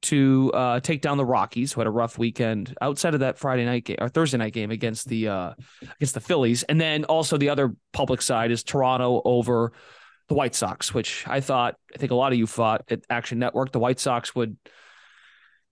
to 0.00 0.50
uh, 0.54 0.80
take 0.80 1.02
down 1.02 1.18
the 1.18 1.24
Rockies, 1.24 1.72
who 1.72 1.80
had 1.80 1.86
a 1.88 1.90
rough 1.90 2.18
weekend 2.18 2.74
outside 2.80 3.14
of 3.14 3.20
that 3.20 3.38
Friday 3.38 3.64
night 3.64 3.84
game 3.84 3.96
or 4.00 4.08
Thursday 4.08 4.38
night 4.38 4.52
game 4.52 4.70
against 4.70 5.08
the 5.08 5.28
uh, 5.28 5.52
against 5.96 6.14
the 6.14 6.20
Phillies. 6.20 6.62
And 6.62 6.80
then 6.80 7.04
also 7.04 7.36
the 7.36 7.50
other 7.50 7.74
public 7.92 8.22
side 8.22 8.50
is 8.50 8.62
Toronto 8.62 9.20
over 9.24 9.72
the 10.28 10.34
White 10.34 10.54
Sox, 10.54 10.94
which 10.94 11.26
I 11.26 11.40
thought, 11.40 11.74
I 11.94 11.98
think 11.98 12.12
a 12.12 12.14
lot 12.14 12.32
of 12.32 12.38
you 12.38 12.46
thought 12.46 12.84
at 12.90 13.00
Action 13.10 13.38
Network, 13.38 13.72
the 13.72 13.78
White 13.78 13.98
Sox 13.98 14.34
would 14.34 14.56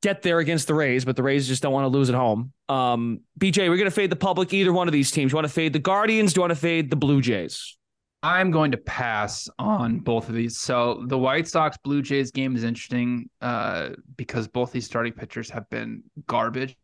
get 0.02 0.22
there 0.22 0.38
against 0.38 0.66
the 0.66 0.74
Rays, 0.74 1.04
but 1.04 1.16
the 1.16 1.22
Rays 1.22 1.48
just 1.48 1.62
don't 1.62 1.72
want 1.72 1.84
to 1.84 1.88
lose 1.88 2.08
at 2.08 2.14
home. 2.14 2.52
Um, 2.68 3.20
BJ, 3.38 3.68
we're 3.68 3.76
going 3.76 3.84
to 3.84 3.90
fade 3.90 4.10
the 4.10 4.16
public 4.16 4.52
either 4.52 4.72
one 4.72 4.88
of 4.88 4.92
these 4.92 5.10
teams. 5.10 5.32
You 5.32 5.36
want 5.36 5.46
to 5.46 5.52
fade 5.52 5.72
the 5.72 5.78
Guardians? 5.78 6.32
Do 6.32 6.38
you 6.38 6.42
want 6.42 6.52
to 6.52 6.56
fade 6.56 6.90
the 6.90 6.96
Blue 6.96 7.20
Jays? 7.20 7.76
I'm 8.22 8.50
going 8.50 8.72
to 8.72 8.78
pass 8.78 9.48
on 9.58 10.00
both 10.00 10.28
of 10.28 10.34
these. 10.34 10.56
So 10.56 11.04
the 11.06 11.18
White 11.18 11.46
Sox 11.46 11.76
Blue 11.84 12.02
Jays 12.02 12.30
game 12.30 12.56
is 12.56 12.64
interesting 12.64 13.30
uh, 13.40 13.90
because 14.16 14.48
both 14.48 14.72
these 14.72 14.86
starting 14.86 15.12
pitchers 15.12 15.48
have 15.50 15.68
been 15.70 16.02
garbage 16.26 16.76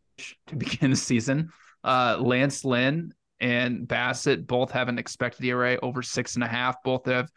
to 0.47 0.55
begin 0.57 0.91
the 0.91 0.95
season. 0.95 1.49
Uh, 1.83 2.17
Lance 2.19 2.63
Lynn 2.63 3.13
and 3.39 3.87
Bassitt 3.87 4.47
both 4.47 4.71
have 4.71 4.87
an 4.87 4.97
expected 4.97 5.45
ERA 5.45 5.77
over 5.81 6.01
six 6.01 6.35
and 6.35 6.43
a 6.43 6.47
half. 6.47 6.81
Both 6.83 7.07
have 7.07 7.29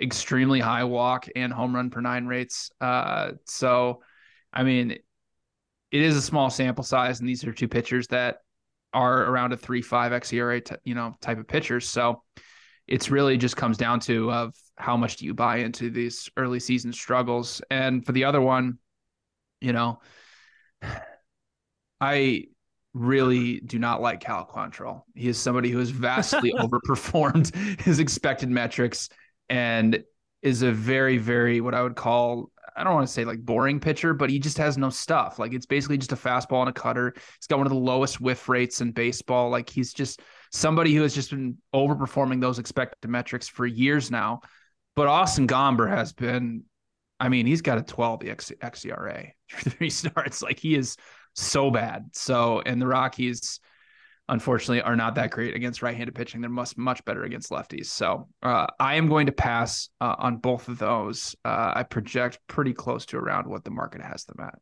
extremely 0.00 0.60
high 0.60 0.84
walk 0.84 1.26
and 1.34 1.52
home 1.52 1.74
run 1.74 1.90
per 1.90 2.00
nine 2.00 2.26
rates. 2.26 2.70
Uh, 2.80 3.32
so, 3.46 4.02
I 4.52 4.62
mean, 4.62 4.98
it 5.90 6.02
is 6.02 6.16
a 6.16 6.22
small 6.22 6.50
sample 6.50 6.84
size, 6.84 7.20
and 7.20 7.28
these 7.28 7.44
are 7.44 7.52
two 7.52 7.68
pitchers 7.68 8.06
that 8.08 8.38
are 8.92 9.24
around 9.24 9.52
a 9.52 9.56
three 9.56 9.82
five 9.82 10.12
xERA, 10.12 10.64
t- 10.64 10.74
you 10.84 10.94
know, 10.94 11.14
type 11.20 11.38
of 11.38 11.46
pitchers. 11.46 11.88
So 11.88 12.22
it's 12.86 13.10
really 13.10 13.36
just 13.36 13.56
comes 13.56 13.76
down 13.76 14.00
to 14.00 14.30
of 14.32 14.54
how 14.76 14.96
much 14.96 15.16
do 15.16 15.26
you 15.26 15.34
buy 15.34 15.58
into 15.58 15.90
these 15.90 16.28
early 16.36 16.58
season 16.58 16.92
struggles. 16.92 17.62
And 17.70 18.04
for 18.04 18.12
the 18.12 18.24
other 18.24 18.40
one, 18.40 18.78
you 19.60 19.72
know, 19.72 20.00
I 22.00 22.44
really 22.92 23.60
do 23.60 23.78
not 23.78 24.00
like 24.00 24.20
Cal 24.20 24.46
Quantrill. 24.46 25.02
He 25.14 25.28
is 25.28 25.38
somebody 25.38 25.70
who 25.70 25.78
has 25.78 25.90
vastly 25.90 26.52
overperformed 26.58 27.54
his 27.80 28.00
expected 28.00 28.50
metrics 28.50 29.08
and 29.48 30.02
is 30.42 30.62
a 30.62 30.72
very, 30.72 31.18
very 31.18 31.60
what 31.60 31.74
I 31.74 31.82
would 31.82 31.96
call 31.96 32.50
I 32.80 32.84
don't 32.84 32.94
want 32.94 33.06
to 33.06 33.12
say 33.12 33.26
like 33.26 33.40
boring 33.40 33.78
pitcher, 33.78 34.14
but 34.14 34.30
he 34.30 34.38
just 34.38 34.56
has 34.56 34.78
no 34.78 34.88
stuff. 34.88 35.38
Like 35.38 35.52
it's 35.52 35.66
basically 35.66 35.98
just 35.98 36.12
a 36.12 36.16
fastball 36.16 36.60
and 36.60 36.70
a 36.70 36.72
cutter. 36.72 37.12
He's 37.14 37.46
got 37.46 37.58
one 37.58 37.66
of 37.66 37.72
the 37.72 37.78
lowest 37.78 38.22
whiff 38.22 38.48
rates 38.48 38.80
in 38.80 38.92
baseball. 38.92 39.50
Like 39.50 39.68
he's 39.68 39.92
just 39.92 40.22
somebody 40.50 40.94
who 40.94 41.02
has 41.02 41.14
just 41.14 41.30
been 41.30 41.58
overperforming 41.74 42.40
those 42.40 42.58
expected 42.58 43.08
metrics 43.10 43.48
for 43.48 43.66
years 43.66 44.10
now. 44.10 44.40
But 44.96 45.08
Austin 45.08 45.46
Gomber 45.46 45.90
has 45.90 46.14
been, 46.14 46.64
I 47.20 47.28
mean, 47.28 47.44
he's 47.44 47.60
got 47.60 47.76
a 47.76 47.82
12 47.82 48.26
X, 48.26 48.50
xERA 48.62 49.32
through 49.52 49.72
three 49.72 49.90
starts. 49.90 50.40
Like 50.42 50.58
he 50.58 50.74
is 50.74 50.96
so 51.34 51.70
bad. 51.70 52.08
So, 52.12 52.62
and 52.64 52.80
the 52.80 52.86
Rockies, 52.86 53.60
unfortunately 54.30 54.80
are 54.80 54.96
not 54.96 55.16
that 55.16 55.30
great 55.30 55.54
against 55.54 55.82
right-handed 55.82 56.14
pitching. 56.14 56.40
They're 56.40 56.48
much 56.48 56.76
much 56.78 57.04
better 57.04 57.24
against 57.24 57.50
lefties. 57.50 57.86
So 57.86 58.28
uh, 58.42 58.66
I 58.78 58.94
am 58.94 59.08
going 59.08 59.26
to 59.26 59.32
pass 59.32 59.90
uh, 60.00 60.14
on 60.18 60.38
both 60.38 60.68
of 60.68 60.78
those. 60.78 61.36
Uh, 61.44 61.72
I 61.76 61.82
project 61.82 62.38
pretty 62.46 62.72
close 62.72 63.04
to 63.06 63.18
around 63.18 63.46
what 63.46 63.64
the 63.64 63.70
market 63.70 64.00
has 64.00 64.24
them 64.24 64.38
at. 64.40 64.58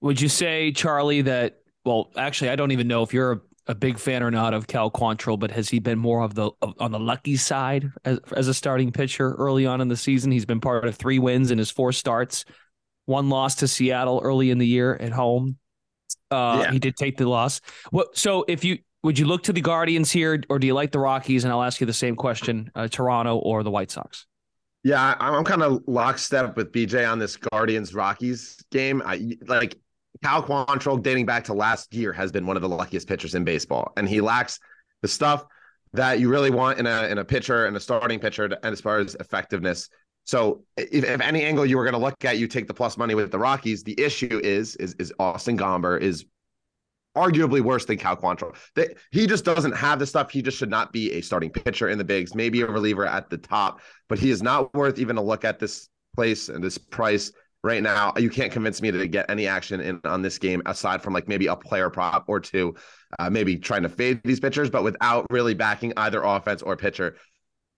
Would 0.00 0.20
you 0.20 0.28
say, 0.28 0.72
Charlie, 0.72 1.22
that? 1.22 1.60
Well, 1.84 2.10
actually, 2.16 2.50
I 2.50 2.56
don't 2.56 2.72
even 2.72 2.88
know 2.88 3.02
if 3.02 3.14
you're 3.14 3.32
a, 3.32 3.40
a 3.68 3.74
big 3.74 3.98
fan 3.98 4.22
or 4.22 4.30
not 4.30 4.54
of 4.54 4.66
Cal 4.66 4.90
Quantrill, 4.90 5.38
but 5.38 5.50
has 5.50 5.68
he 5.68 5.78
been 5.78 5.98
more 5.98 6.22
of 6.22 6.34
the 6.34 6.50
of, 6.62 6.74
on 6.80 6.90
the 6.90 6.98
lucky 6.98 7.36
side 7.36 7.90
as, 8.04 8.18
as 8.34 8.48
a 8.48 8.54
starting 8.54 8.92
pitcher 8.92 9.34
early 9.34 9.66
on 9.66 9.80
in 9.80 9.88
the 9.88 9.96
season? 9.96 10.32
He's 10.32 10.46
been 10.46 10.60
part 10.60 10.86
of 10.86 10.96
three 10.96 11.18
wins 11.18 11.50
in 11.50 11.58
his 11.58 11.70
four 11.70 11.92
starts, 11.92 12.44
one 13.06 13.28
loss 13.28 13.56
to 13.56 13.68
Seattle 13.68 14.20
early 14.22 14.50
in 14.50 14.58
the 14.58 14.66
year 14.66 14.96
at 14.96 15.12
home. 15.12 15.58
Uh, 16.30 16.62
yeah. 16.62 16.72
He 16.72 16.78
did 16.78 16.96
take 16.96 17.16
the 17.16 17.28
loss. 17.28 17.60
What? 17.90 18.16
So 18.16 18.44
if 18.48 18.64
you 18.64 18.78
would 19.02 19.18
you 19.18 19.26
look 19.26 19.44
to 19.44 19.52
the 19.52 19.60
Guardians 19.60 20.10
here, 20.10 20.42
or 20.48 20.58
do 20.58 20.66
you 20.66 20.74
like 20.74 20.92
the 20.92 20.98
Rockies? 20.98 21.44
And 21.44 21.52
I'll 21.52 21.62
ask 21.62 21.80
you 21.80 21.86
the 21.86 21.92
same 21.92 22.16
question: 22.16 22.70
uh, 22.74 22.88
Toronto 22.88 23.38
or 23.38 23.62
the 23.62 23.70
White 23.70 23.90
Sox? 23.90 24.26
Yeah, 24.84 25.16
I'm 25.18 25.44
kind 25.44 25.62
of 25.62 25.82
lockstep 25.86 26.56
with 26.56 26.72
BJ 26.72 27.10
on 27.10 27.18
this 27.18 27.36
Guardians 27.36 27.94
Rockies 27.94 28.62
game. 28.70 29.02
I 29.04 29.36
like 29.46 29.76
Cal 30.22 30.42
Quantrill, 30.42 31.02
dating 31.02 31.26
back 31.26 31.44
to 31.44 31.54
last 31.54 31.92
year, 31.92 32.12
has 32.12 32.32
been 32.32 32.46
one 32.46 32.56
of 32.56 32.62
the 32.62 32.68
luckiest 32.68 33.08
pitchers 33.08 33.34
in 33.34 33.44
baseball, 33.44 33.92
and 33.96 34.08
he 34.08 34.20
lacks 34.20 34.58
the 35.02 35.08
stuff 35.08 35.44
that 35.92 36.20
you 36.20 36.28
really 36.28 36.50
want 36.50 36.78
in 36.78 36.86
a 36.86 37.04
in 37.08 37.18
a 37.18 37.24
pitcher 37.24 37.66
and 37.66 37.76
a 37.76 37.80
starting 37.80 38.18
pitcher, 38.18 38.44
and 38.44 38.72
as 38.72 38.80
far 38.80 38.98
as 38.98 39.14
effectiveness. 39.16 39.88
So 40.28 40.64
if, 40.76 41.04
if 41.04 41.20
any 41.22 41.42
angle 41.42 41.64
you 41.64 41.78
were 41.78 41.84
going 41.84 41.94
to 41.94 41.98
look 41.98 42.22
at, 42.26 42.36
you 42.36 42.46
take 42.46 42.68
the 42.68 42.74
plus 42.74 42.98
money 42.98 43.14
with 43.14 43.32
the 43.32 43.38
Rockies. 43.38 43.82
The 43.82 43.98
issue 43.98 44.42
is 44.44 44.76
is 44.76 44.92
is 44.98 45.10
Austin 45.18 45.56
Gomber 45.56 45.98
is 45.98 46.26
arguably 47.16 47.62
worse 47.62 47.86
than 47.86 47.96
Cal 47.96 48.14
Quantrill. 48.14 48.54
That 48.74 48.98
he 49.10 49.26
just 49.26 49.46
doesn't 49.46 49.72
have 49.72 49.98
the 49.98 50.06
stuff. 50.06 50.30
He 50.30 50.42
just 50.42 50.58
should 50.58 50.68
not 50.68 50.92
be 50.92 51.12
a 51.12 51.22
starting 51.22 51.48
pitcher 51.48 51.88
in 51.88 51.96
the 51.96 52.04
bigs, 52.04 52.34
maybe 52.34 52.60
a 52.60 52.66
reliever 52.66 53.06
at 53.06 53.30
the 53.30 53.38
top, 53.38 53.80
but 54.10 54.18
he 54.18 54.30
is 54.30 54.42
not 54.42 54.74
worth 54.74 54.98
even 54.98 55.16
a 55.16 55.22
look 55.22 55.46
at 55.46 55.58
this 55.58 55.88
place 56.14 56.50
and 56.50 56.62
this 56.62 56.76
price 56.76 57.32
right 57.64 57.82
now. 57.82 58.12
You 58.18 58.28
can't 58.28 58.52
convince 58.52 58.82
me 58.82 58.90
to 58.90 59.08
get 59.08 59.30
any 59.30 59.46
action 59.46 59.80
in 59.80 59.98
on 60.04 60.20
this 60.20 60.36
game 60.36 60.60
aside 60.66 61.00
from 61.00 61.14
like 61.14 61.26
maybe 61.26 61.46
a 61.46 61.56
player 61.56 61.88
prop 61.88 62.26
or 62.28 62.38
two, 62.38 62.74
uh, 63.18 63.30
maybe 63.30 63.56
trying 63.56 63.82
to 63.82 63.88
fade 63.88 64.20
these 64.24 64.40
pitchers, 64.40 64.68
but 64.68 64.84
without 64.84 65.26
really 65.30 65.54
backing 65.54 65.94
either 65.96 66.22
offense 66.22 66.60
or 66.60 66.76
pitcher. 66.76 67.16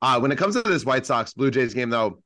Uh, 0.02 0.18
when 0.18 0.32
it 0.32 0.36
comes 0.36 0.56
to 0.56 0.62
this 0.62 0.84
White 0.84 1.06
Sox 1.06 1.32
Blue 1.32 1.52
Jays 1.52 1.74
game, 1.74 1.90
though, 1.90 2.20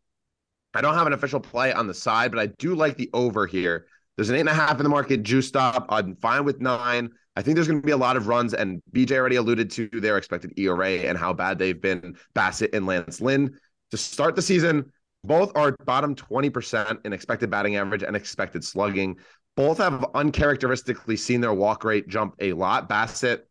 I 0.75 0.81
don't 0.81 0.95
have 0.95 1.07
an 1.07 1.13
official 1.13 1.41
play 1.41 1.73
on 1.73 1.87
the 1.87 1.95
side, 1.95 2.31
but 2.31 2.41
I 2.41 2.47
do 2.47 2.75
like 2.75 2.97
the 2.97 3.11
over 3.13 3.47
here. 3.47 3.87
There's 4.17 4.31
an 4.31 4.37
eight 4.37 4.41
and 4.41 4.49
a 4.49 4.55
half 4.55 4.79
in 4.79 4.83
the 4.83 4.89
market, 4.89 5.23
juiced 5.23 5.57
up. 5.57 5.87
I'm 5.89 6.17
fine 6.17 6.45
with 6.45 6.61
nine. 6.61 7.11
I 7.37 7.43
think 7.43 7.57
there's 7.57 7.67
going 7.67 7.81
to 7.81 7.87
be 7.87 7.93
a 7.93 7.97
lot 7.97 8.17
of 8.17 8.29
runs, 8.29 8.55
and 8.55 8.81
BJ 8.93 9.17
already 9.17 9.37
alluded 9.37 9.71
to 9.73 9.89
their 9.89 10.19
expected 10.19 10.53
ERA 10.57 10.91
and 10.91 11.19
how 11.19 11.33
bad 11.33 11.59
they've 11.59 11.81
been. 11.81 12.17
Bassitt 12.35 12.75
and 12.75 12.87
Lance 12.87 13.21
Lynn 13.21 13.59
to 13.91 13.97
start 13.97 14.37
the 14.37 14.43
season, 14.43 14.93
both 15.25 15.53
are 15.57 15.77
bottom 15.85 16.15
20% 16.15 17.05
in 17.05 17.13
expected 17.13 17.51
batting 17.51 17.77
average 17.77 18.03
and 18.03 18.15
expected 18.15 18.65
slugging. 18.65 19.17
Both 19.57 19.79
have 19.79 20.05
uncharacteristically 20.15 21.17
seen 21.17 21.41
their 21.41 21.55
walk 21.55 21.85
rate 21.85 22.09
jump 22.09 22.35
a 22.41 22.53
lot. 22.53 22.89
Bassitt 22.89 23.43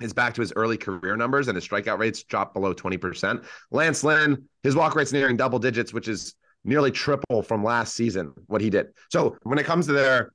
is 0.00 0.12
back 0.12 0.34
to 0.34 0.40
his 0.40 0.52
early 0.56 0.76
career 0.76 1.16
numbers, 1.16 1.48
and 1.48 1.56
his 1.56 1.66
strikeout 1.66 1.98
rates 1.98 2.22
dropped 2.22 2.54
below 2.54 2.74
20%. 2.74 3.44
Lance 3.70 4.04
Lynn, 4.04 4.48
his 4.62 4.74
walk 4.74 4.94
rate's 4.94 5.12
nearing 5.12 5.36
double 5.36 5.58
digits, 5.58 5.92
which 5.92 6.08
is 6.08 6.34
nearly 6.64 6.90
triple 6.90 7.42
from 7.42 7.64
last 7.64 7.94
season 7.94 8.32
what 8.46 8.60
he 8.60 8.70
did. 8.70 8.88
So 9.10 9.36
when 9.42 9.58
it 9.58 9.66
comes 9.66 9.86
to 9.86 9.92
their 9.92 10.32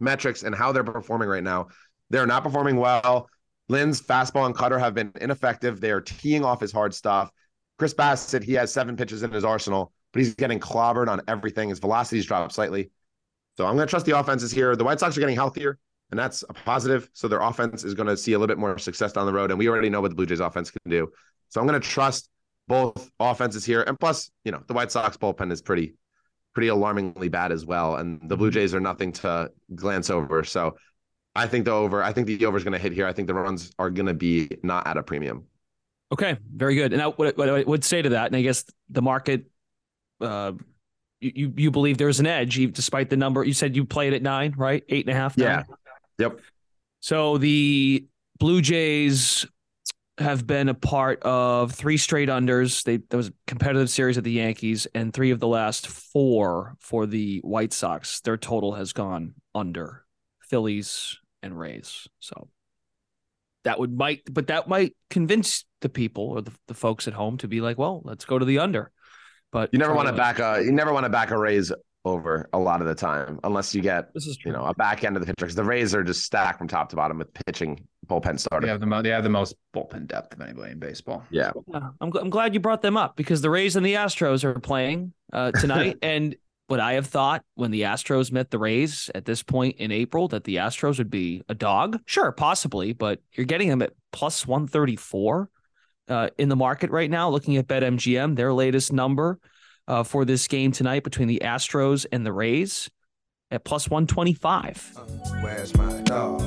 metrics 0.00 0.42
and 0.42 0.54
how 0.54 0.72
they're 0.72 0.84
performing 0.84 1.28
right 1.28 1.42
now, 1.42 1.68
they're 2.10 2.26
not 2.26 2.44
performing 2.44 2.76
well. 2.76 3.28
Lynn's 3.68 4.00
fastball 4.00 4.46
and 4.46 4.54
cutter 4.54 4.78
have 4.78 4.94
been 4.94 5.12
ineffective. 5.20 5.80
They 5.80 5.90
are 5.90 6.00
teeing 6.00 6.44
off 6.44 6.60
his 6.60 6.72
hard 6.72 6.94
stuff. 6.94 7.30
Chris 7.78 7.94
Bassitt, 7.94 8.42
he 8.42 8.52
has 8.54 8.72
seven 8.72 8.96
pitches 8.96 9.22
in 9.22 9.32
his 9.32 9.44
arsenal, 9.44 9.92
but 10.12 10.20
he's 10.20 10.34
getting 10.34 10.60
clobbered 10.60 11.08
on 11.08 11.22
everything. 11.26 11.70
His 11.70 11.78
velocity's 11.78 12.26
dropped 12.26 12.52
slightly. 12.52 12.90
So 13.56 13.66
I'm 13.66 13.76
going 13.76 13.86
to 13.86 13.90
trust 13.90 14.06
the 14.06 14.18
offenses 14.18 14.52
here. 14.52 14.76
The 14.76 14.84
White 14.84 15.00
Sox 15.00 15.16
are 15.16 15.20
getting 15.20 15.34
healthier, 15.34 15.78
and 16.10 16.18
that's 16.18 16.42
a 16.48 16.52
positive. 16.52 17.08
So 17.12 17.28
their 17.28 17.40
offense 17.40 17.84
is 17.84 17.94
going 17.94 18.08
to 18.08 18.16
see 18.16 18.32
a 18.32 18.38
little 18.38 18.52
bit 18.52 18.58
more 18.58 18.78
success 18.78 19.12
down 19.12 19.26
the 19.26 19.32
road. 19.32 19.50
And 19.50 19.58
we 19.58 19.68
already 19.68 19.90
know 19.90 20.00
what 20.00 20.10
the 20.10 20.14
Blue 20.14 20.26
Jays 20.26 20.40
offense 20.40 20.70
can 20.70 20.90
do. 20.90 21.10
So 21.48 21.60
I'm 21.60 21.66
going 21.66 21.80
to 21.80 21.86
trust 21.86 22.28
both 22.68 23.10
offenses 23.18 23.64
here. 23.64 23.82
And 23.82 23.98
plus, 23.98 24.30
you 24.44 24.52
know, 24.52 24.62
the 24.66 24.74
White 24.74 24.92
Sox 24.92 25.16
bullpen 25.16 25.52
is 25.52 25.62
pretty, 25.62 25.94
pretty 26.54 26.68
alarmingly 26.68 27.28
bad 27.28 27.52
as 27.52 27.66
well. 27.66 27.96
And 27.96 28.20
the 28.28 28.36
Blue 28.36 28.48
mm-hmm. 28.48 28.54
Jays 28.54 28.74
are 28.74 28.80
nothing 28.80 29.12
to 29.12 29.50
glance 29.74 30.10
over. 30.10 30.44
So 30.44 30.76
I 31.34 31.46
think 31.46 31.64
the 31.64 31.72
over. 31.72 32.02
I 32.02 32.12
think 32.12 32.26
the 32.26 32.44
over 32.46 32.56
is 32.56 32.64
going 32.64 32.72
to 32.72 32.78
hit 32.78 32.92
here. 32.92 33.06
I 33.06 33.12
think 33.12 33.28
the 33.28 33.34
runs 33.34 33.72
are 33.78 33.90
going 33.90 34.06
to 34.06 34.14
be 34.14 34.58
not 34.62 34.86
at 34.86 34.96
a 34.96 35.02
premium. 35.02 35.44
Okay, 36.12 36.36
very 36.54 36.74
good. 36.74 36.92
And 36.92 37.00
I, 37.00 37.06
what, 37.06 37.38
what 37.38 37.48
I 37.48 37.62
would 37.62 37.84
say 37.84 38.02
to 38.02 38.10
that, 38.10 38.26
and 38.26 38.36
I 38.36 38.42
guess 38.42 38.64
the 38.90 39.00
market, 39.00 39.46
uh, 40.20 40.52
you 41.20 41.52
you 41.56 41.70
believe 41.70 41.96
there's 41.96 42.20
an 42.20 42.26
edge, 42.26 42.56
despite 42.72 43.08
the 43.08 43.16
number. 43.16 43.44
You 43.44 43.54
said 43.54 43.76
you 43.76 43.84
played 43.84 44.12
at 44.12 44.22
nine, 44.22 44.54
right? 44.56 44.84
Eight 44.88 45.06
and 45.06 45.16
a 45.16 45.18
half. 45.18 45.38
Nine? 45.38 45.64
Yeah. 46.18 46.26
Yep. 46.26 46.40
So 47.00 47.38
the 47.38 48.06
Blue 48.38 48.60
Jays 48.60 49.46
have 50.22 50.46
been 50.46 50.68
a 50.68 50.74
part 50.74 51.22
of 51.22 51.72
three 51.72 51.96
straight 51.96 52.28
unders. 52.28 52.82
They 52.84 52.96
there 52.96 53.18
was 53.18 53.28
a 53.28 53.32
competitive 53.46 53.90
series 53.90 54.16
at 54.16 54.24
the 54.24 54.32
Yankees, 54.32 54.86
and 54.94 55.12
three 55.12 55.30
of 55.30 55.40
the 55.40 55.48
last 55.48 55.86
four 55.86 56.76
for 56.80 57.06
the 57.06 57.40
White 57.40 57.72
Sox. 57.72 58.20
Their 58.20 58.36
total 58.36 58.74
has 58.74 58.92
gone 58.92 59.34
under. 59.54 60.04
Phillies 60.52 61.18
and 61.42 61.58
Rays. 61.58 62.06
So 62.20 62.48
that 63.64 63.78
would 63.78 63.96
might, 63.96 64.20
but 64.30 64.48
that 64.48 64.68
might 64.68 64.94
convince 65.08 65.64
the 65.80 65.88
people 65.88 66.24
or 66.24 66.42
the, 66.42 66.52
the 66.68 66.74
folks 66.74 67.08
at 67.08 67.14
home 67.14 67.38
to 67.38 67.48
be 67.48 67.62
like, 67.62 67.78
well, 67.78 68.02
let's 68.04 68.26
go 68.26 68.38
to 68.38 68.44
the 68.44 68.58
under. 68.58 68.90
But 69.50 69.70
you 69.72 69.78
never 69.78 69.94
want 69.94 70.08
to 70.08 70.14
back 70.14 70.38
a 70.38 70.62
you 70.62 70.72
never 70.72 70.92
want 70.92 71.04
to 71.04 71.10
back 71.10 71.30
a 71.30 71.38
Rays 71.38 71.72
over 72.04 72.48
a 72.52 72.58
lot 72.58 72.80
of 72.80 72.86
the 72.86 72.94
time 72.94 73.38
unless 73.44 73.74
you 73.74 73.80
get 73.80 74.12
this 74.12 74.26
is 74.26 74.36
true. 74.36 74.50
you 74.50 74.56
know 74.56 74.64
a 74.64 74.74
back 74.74 75.04
end 75.04 75.16
of 75.16 75.20
the 75.20 75.26
pitcher 75.26 75.46
because 75.46 75.54
the 75.54 75.64
Rays 75.64 75.94
are 75.94 76.02
just 76.02 76.24
stacked 76.24 76.58
from 76.58 76.66
top 76.66 76.88
to 76.88 76.96
bottom 76.96 77.18
with 77.18 77.32
pitching 77.32 77.86
bullpen 78.08 78.38
starting. 78.38 78.66
They 78.66 78.70
have 78.70 78.80
the 78.80 78.86
mo- 78.86 79.02
they 79.02 79.10
have 79.10 79.22
the 79.22 79.30
most 79.30 79.54
bullpen 79.74 80.08
depth 80.08 80.34
of 80.34 80.40
anybody 80.40 80.72
in 80.72 80.78
baseball. 80.78 81.24
Yeah, 81.30 81.52
yeah 81.68 81.90
I'm 82.00 82.12
I'm 82.16 82.30
glad 82.30 82.54
you 82.54 82.60
brought 82.60 82.82
them 82.82 82.96
up 82.96 83.16
because 83.16 83.40
the 83.40 83.50
Rays 83.50 83.76
and 83.76 83.86
the 83.86 83.94
Astros 83.94 84.42
are 84.42 84.58
playing 84.58 85.12
uh, 85.32 85.52
tonight, 85.52 85.98
and 86.02 86.34
would 86.68 86.80
I 86.80 86.94
have 86.94 87.06
thought 87.06 87.44
when 87.54 87.70
the 87.70 87.82
Astros 87.82 88.32
met 88.32 88.50
the 88.50 88.58
Rays 88.58 89.10
at 89.14 89.24
this 89.24 89.42
point 89.42 89.76
in 89.76 89.92
April 89.92 90.28
that 90.28 90.44
the 90.44 90.56
Astros 90.56 90.98
would 90.98 91.10
be 91.10 91.42
a 91.48 91.54
dog? 91.54 92.00
Sure, 92.06 92.32
possibly, 92.32 92.92
but 92.92 93.20
you're 93.32 93.46
getting 93.46 93.68
them 93.68 93.82
at 93.82 93.92
plus 94.10 94.46
134 94.46 95.50
uh, 96.08 96.30
in 96.38 96.48
the 96.48 96.56
market 96.56 96.90
right 96.90 97.10
now. 97.10 97.28
Looking 97.28 97.56
at 97.58 97.66
BetMGM, 97.68 98.36
their 98.36 98.52
latest 98.52 98.92
number 98.92 99.38
uh, 99.92 100.02
for 100.02 100.24
this 100.24 100.48
game 100.48 100.72
tonight 100.72 101.04
between 101.04 101.28
the 101.28 101.42
Astros 101.44 102.06
and 102.10 102.24
the 102.24 102.32
Rays 102.32 102.90
at 103.50 103.64
plus 103.64 103.90
125. 103.90 104.98
where's 105.42 105.76
my 105.76 106.00
dog? 106.00 106.40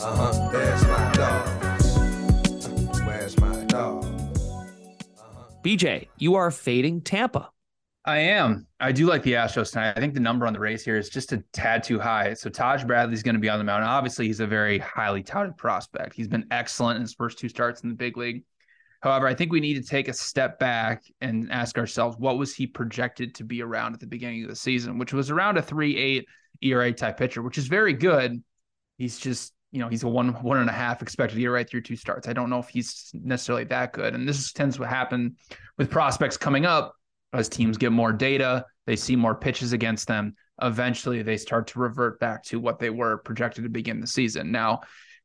Uh-huh. 0.00 0.50
There's 0.52 0.82
my 0.86 1.12
dog. 1.14 1.64
where's 3.04 3.40
my 3.40 3.64
dog? 3.64 4.04
Uh-huh. 4.04 5.50
BJ, 5.64 6.06
you 6.18 6.36
are 6.36 6.52
fading 6.52 7.00
Tampa. 7.00 7.50
I 8.04 8.18
am. 8.18 8.68
I 8.78 8.92
do 8.92 9.06
like 9.06 9.24
the 9.24 9.32
Astros 9.32 9.72
tonight. 9.72 9.94
I 9.96 10.00
think 10.00 10.14
the 10.14 10.20
number 10.20 10.46
on 10.46 10.52
the 10.52 10.60
race 10.60 10.84
here 10.84 10.96
is 10.96 11.08
just 11.08 11.32
a 11.32 11.42
tad 11.52 11.82
too 11.82 11.98
high. 11.98 12.34
So 12.34 12.48
Taj 12.48 12.84
Bradley's 12.84 13.24
going 13.24 13.34
to 13.34 13.40
be 13.40 13.48
on 13.48 13.58
the 13.58 13.64
mound. 13.64 13.82
Obviously, 13.82 14.28
he's 14.28 14.38
a 14.38 14.46
very 14.46 14.78
highly 14.78 15.24
touted 15.24 15.56
prospect. 15.56 16.14
He's 16.14 16.28
been 16.28 16.46
excellent 16.52 16.96
in 16.96 17.02
his 17.02 17.14
first 17.14 17.38
two 17.38 17.48
starts 17.48 17.82
in 17.82 17.88
the 17.88 17.96
big 17.96 18.16
league. 18.16 18.44
However, 19.00 19.26
I 19.26 19.34
think 19.34 19.52
we 19.52 19.60
need 19.60 19.74
to 19.74 19.88
take 19.88 20.08
a 20.08 20.12
step 20.12 20.58
back 20.58 21.04
and 21.20 21.50
ask 21.52 21.78
ourselves 21.78 22.16
what 22.18 22.38
was 22.38 22.54
he 22.54 22.66
projected 22.66 23.34
to 23.36 23.44
be 23.44 23.62
around 23.62 23.94
at 23.94 24.00
the 24.00 24.06
beginning 24.06 24.42
of 24.42 24.50
the 24.50 24.56
season, 24.56 24.98
which 24.98 25.12
was 25.12 25.30
around 25.30 25.56
a 25.56 25.62
3-8 25.62 26.24
ERA 26.62 26.92
type 26.92 27.16
pitcher, 27.16 27.42
which 27.42 27.58
is 27.58 27.68
very 27.68 27.92
good. 27.92 28.42
He's 28.96 29.18
just, 29.18 29.52
you 29.70 29.78
know, 29.78 29.88
he's 29.88 30.02
a 30.02 30.08
one 30.08 30.30
one 30.42 30.58
and 30.58 30.68
a 30.68 30.72
half 30.72 31.02
expected 31.02 31.38
ERA 31.38 31.62
through 31.62 31.82
two 31.82 31.94
starts. 31.94 32.26
I 32.26 32.32
don't 32.32 32.50
know 32.50 32.58
if 32.58 32.68
he's 32.68 33.10
necessarily 33.14 33.64
that 33.64 33.92
good. 33.92 34.14
And 34.14 34.28
this 34.28 34.52
tends 34.52 34.76
to 34.78 34.84
happen 34.84 35.36
with 35.76 35.90
prospects 35.90 36.36
coming 36.36 36.66
up 36.66 36.94
as 37.32 37.48
teams 37.48 37.76
get 37.76 37.92
more 37.92 38.12
data, 38.12 38.64
they 38.86 38.96
see 38.96 39.14
more 39.14 39.34
pitches 39.34 39.72
against 39.72 40.08
them. 40.08 40.34
Eventually, 40.62 41.22
they 41.22 41.36
start 41.36 41.66
to 41.68 41.78
revert 41.78 42.18
back 42.18 42.42
to 42.44 42.58
what 42.58 42.78
they 42.78 42.90
were 42.90 43.18
projected 43.18 43.64
to 43.64 43.70
begin 43.70 44.00
the 44.00 44.06
season. 44.06 44.50
Now, 44.50 44.80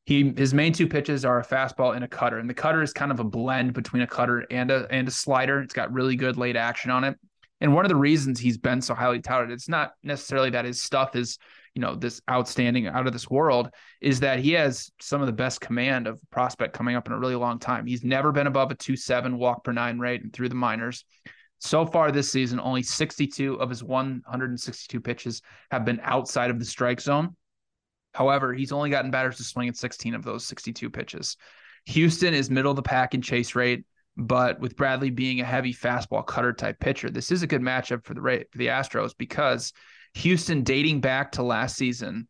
he 0.05 0.33
his 0.35 0.53
main 0.53 0.73
two 0.73 0.87
pitches 0.87 1.23
are 1.23 1.39
a 1.39 1.45
fastball 1.45 1.95
and 1.95 2.03
a 2.03 2.07
cutter, 2.07 2.39
and 2.39 2.49
the 2.49 2.53
cutter 2.53 2.81
is 2.81 2.91
kind 2.91 3.11
of 3.11 3.19
a 3.19 3.23
blend 3.23 3.73
between 3.73 4.01
a 4.01 4.07
cutter 4.07 4.45
and 4.51 4.69
a 4.69 4.87
and 4.89 5.07
a 5.07 5.11
slider. 5.11 5.61
It's 5.61 5.73
got 5.73 5.93
really 5.93 6.15
good 6.15 6.37
late 6.37 6.55
action 6.55 6.91
on 6.91 7.03
it. 7.03 7.17
And 7.61 7.73
one 7.73 7.85
of 7.85 7.89
the 7.89 7.95
reasons 7.95 8.39
he's 8.39 8.57
been 8.57 8.81
so 8.81 8.93
highly 8.93 9.21
touted, 9.21 9.51
it's 9.51 9.69
not 9.69 9.93
necessarily 10.03 10.49
that 10.49 10.65
his 10.65 10.83
stuff 10.83 11.15
is, 11.15 11.37
you 11.73 11.81
know, 11.81 11.95
this 11.95 12.21
outstanding 12.29 12.87
out 12.87 13.07
of 13.07 13.13
this 13.13 13.29
world, 13.29 13.69
is 14.01 14.19
that 14.19 14.39
he 14.39 14.51
has 14.51 14.91
some 14.99 15.21
of 15.21 15.27
the 15.27 15.33
best 15.33 15.61
command 15.61 16.05
of 16.05 16.19
prospect 16.29 16.73
coming 16.73 16.97
up 16.97 17.07
in 17.07 17.13
a 17.13 17.19
really 17.19 17.35
long 17.35 17.59
time. 17.59 17.85
He's 17.85 18.03
never 18.03 18.33
been 18.33 18.47
above 18.47 18.71
a 18.71 18.75
2-7 18.75 19.37
walk 19.37 19.63
per 19.63 19.71
nine 19.71 19.97
rate 19.97 20.23
and 20.23 20.33
through 20.33 20.49
the 20.49 20.55
minors. 20.55 21.05
So 21.59 21.85
far 21.85 22.11
this 22.11 22.29
season, 22.29 22.59
only 22.59 22.83
62 22.83 23.53
of 23.55 23.69
his 23.69 23.81
162 23.81 24.99
pitches 24.99 25.41
have 25.71 25.85
been 25.85 26.01
outside 26.03 26.49
of 26.49 26.59
the 26.59 26.65
strike 26.65 26.99
zone. 26.99 27.33
However, 28.13 28.53
he's 28.53 28.71
only 28.71 28.89
gotten 28.89 29.11
batters 29.11 29.37
to 29.37 29.43
swing 29.43 29.67
at 29.67 29.77
16 29.77 30.13
of 30.13 30.23
those 30.23 30.45
62 30.45 30.89
pitches. 30.89 31.37
Houston 31.85 32.33
is 32.33 32.49
middle 32.49 32.71
of 32.71 32.75
the 32.75 32.81
pack 32.81 33.13
in 33.13 33.21
chase 33.21 33.55
rate, 33.55 33.85
but 34.15 34.59
with 34.59 34.77
Bradley 34.77 35.09
being 35.09 35.41
a 35.41 35.45
heavy 35.45 35.73
fastball 35.73 36.25
cutter 36.25 36.53
type 36.53 36.79
pitcher, 36.79 37.09
this 37.09 37.31
is 37.31 37.43
a 37.43 37.47
good 37.47 37.61
matchup 37.61 38.05
for 38.05 38.13
the 38.13 38.21
for 38.51 38.57
the 38.57 38.67
Astros 38.67 39.13
because 39.17 39.73
Houston 40.15 40.63
dating 40.63 41.01
back 41.01 41.33
to 41.33 41.43
last 41.43 41.75
season 41.75 42.27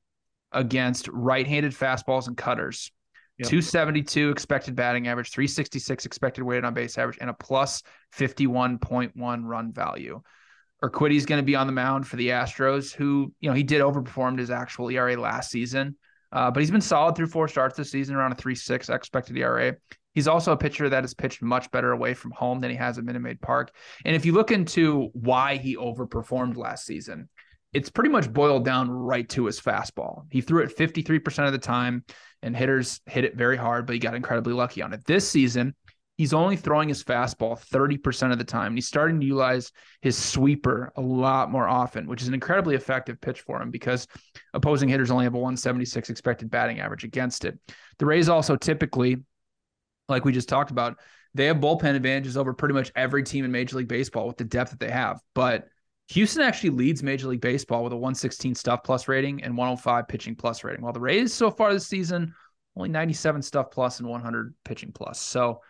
against 0.52 1.08
right-handed 1.10 1.74
fastballs 1.74 2.28
and 2.28 2.38
cutters. 2.38 2.92
Yep. 3.40 3.50
272 3.50 4.30
expected 4.30 4.76
batting 4.76 5.08
average, 5.08 5.32
366 5.32 6.06
expected 6.06 6.44
weighted 6.44 6.66
on 6.66 6.74
base 6.74 6.98
average, 6.98 7.18
and 7.20 7.30
a 7.30 7.34
plus 7.34 7.82
51.1 8.16 9.12
run 9.44 9.74
value. 9.74 10.22
Urquidy's 10.84 11.26
going 11.26 11.40
to 11.40 11.46
be 11.46 11.56
on 11.56 11.66
the 11.66 11.74
mound 11.74 12.08
for 12.08 12.18
the 12.18 12.30
Astros, 12.30 12.94
who, 12.94 13.34
you 13.40 13.50
know, 13.50 13.56
he 13.56 13.64
did 13.64 13.82
overperformed 13.82 14.40
his 14.40 14.52
actual 14.52 14.90
ERA 14.90 15.16
last 15.16 15.50
season, 15.50 15.96
uh, 16.34 16.52
but 16.52 16.60
he's 16.60 16.72
been 16.72 16.82
solid 16.82 17.16
through 17.16 17.28
four 17.28 17.48
starts 17.48 17.78
this 17.78 17.90
season, 17.90 18.16
around 18.16 18.34
a 18.34 18.36
three 18.36 18.56
six 18.56 18.90
expected 18.90 19.38
ERA. 19.38 19.76
He's 20.14 20.28
also 20.28 20.52
a 20.52 20.58
pitcher 20.58 20.90
that 20.90 21.04
has 21.04 21.14
pitched 21.14 21.42
much 21.42 21.72
better 21.72 21.92
away 21.92 22.14
from 22.14 22.32
home 22.32 22.60
than 22.60 22.70
he 22.70 22.76
has 22.76 22.98
at 22.98 23.04
Minute 23.04 23.22
Maid 23.22 23.42
Park. 23.42 23.72
And 24.06 24.16
if 24.16 24.26
you 24.26 24.34
look 24.34 24.52
into 24.52 25.10
why 25.14 25.56
he 25.56 25.76
overperformed 25.76 26.56
last 26.56 26.86
season, 26.86 27.30
it's 27.74 27.90
pretty 27.90 28.12
much 28.12 28.32
boiled 28.32 28.66
down 28.66 28.92
right 28.92 29.28
to 29.30 29.46
his 29.46 29.60
fastball. 29.60 30.26
He 30.30 30.42
threw 30.42 30.62
it 30.62 30.78
53% 30.78 31.48
of 31.48 31.52
the 31.52 31.58
time, 31.58 32.04
and 32.44 32.56
hitters 32.56 33.00
hit 33.08 33.24
it 33.24 33.36
very 33.36 33.58
hard, 33.58 33.88
but 33.88 33.94
he 33.94 34.00
got 34.00 34.14
incredibly 34.14 34.54
lucky 34.54 34.82
on 34.82 34.94
it. 34.94 35.04
This 35.06 35.28
season, 35.28 35.74
he's 36.18 36.34
only 36.34 36.56
throwing 36.56 36.90
his 36.90 37.04
fastball 37.04 37.60
30% 37.60 38.32
of 38.32 38.38
the 38.38 38.44
time. 38.44 38.68
And 38.68 38.78
he's 38.78 38.88
starting 38.88 39.20
to 39.20 39.26
utilize 39.26 39.72
his 40.02 40.18
sweeper 40.18 40.92
a 40.96 41.02
lot 41.02 41.52
more 41.52 41.68
often, 41.68 42.08
which 42.08 42.22
is 42.22 42.28
an 42.28 42.34
incredibly 42.34 42.76
effective 42.76 43.20
pitch 43.20 43.42
for 43.42 43.62
him 43.62 43.72
because 43.72 44.08
opposing 44.54 44.90
hitters 44.90 45.12
only 45.12 45.26
have 45.26 45.34
a 45.34 45.40
176 45.40 46.10
expected 46.10 46.52
batting 46.52 46.80
average 46.80 47.04
against 47.04 47.46
it. 47.46 47.58
The 47.98 48.06
Rays 48.06 48.30
also 48.30 48.56
typically, 48.56 49.18
like 50.08 50.26
we 50.26 50.32
just 50.32 50.50
talked 50.50 50.72
about, 50.72 51.00
they 51.34 51.46
have 51.46 51.58
bullpen 51.58 51.96
advantages 51.96 52.38
over 52.38 52.54
pretty 52.54 52.76
much 52.76 52.92
every 52.96 53.24
team 53.24 53.44
in 53.44 53.52
Major 53.52 53.78
League 53.78 53.88
Baseball 53.88 54.28
with 54.28 54.38
the 54.38 54.44
depth 54.44 54.70
that 54.70 54.80
they 54.80 54.92
have. 54.92 55.20
But 55.34 55.68
Houston 56.10 56.44
actually 56.44 56.72
leads 56.72 57.02
Major 57.02 57.28
League 57.28 57.42
Baseball 57.42 57.84
with 57.84 57.94
a 57.94 57.98
116 57.98 58.54
stuff 58.54 58.84
plus 58.84 59.08
rating 59.08 59.44
and 59.44 59.58
105 59.58 60.08
pitching 60.08 60.36
plus 60.36 60.64
rating, 60.64 60.84
while 60.84 60.94
the 60.94 61.00
Rays 61.00 61.34
so 61.34 61.50
far 61.50 61.74
this 61.74 61.88
season 61.88 62.36
only 62.76 62.90
97 62.90 63.42
stuff 63.42 63.72
plus 63.72 64.00
and 64.00 64.10
100 64.10 64.54
pitching 64.64 64.92
plus. 64.92 65.20
So 65.20 65.62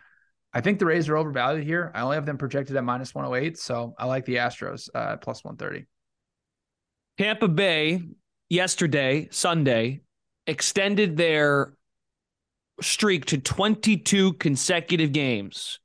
I 0.54 0.60
think 0.60 0.78
the 0.78 0.86
Rays 0.86 1.08
are 1.08 1.16
overvalued 1.16 1.64
here. 1.64 1.90
I 1.94 2.02
only 2.02 2.14
have 2.14 2.26
them 2.26 2.38
projected 2.38 2.76
at 2.76 2.84
minus 2.84 3.14
108, 3.14 3.58
so 3.58 3.94
I 3.98 4.06
like 4.06 4.24
the 4.24 4.36
Astros 4.36 4.88
uh, 4.94 5.16
plus 5.16 5.44
130. 5.44 5.86
Tampa 7.18 7.48
Bay 7.48 8.00
yesterday, 8.48 9.28
Sunday, 9.30 10.00
extended 10.46 11.16
their 11.16 11.74
streak 12.80 13.26
to 13.26 13.38
22 13.38 14.34
consecutive 14.34 15.12
games 15.12 15.80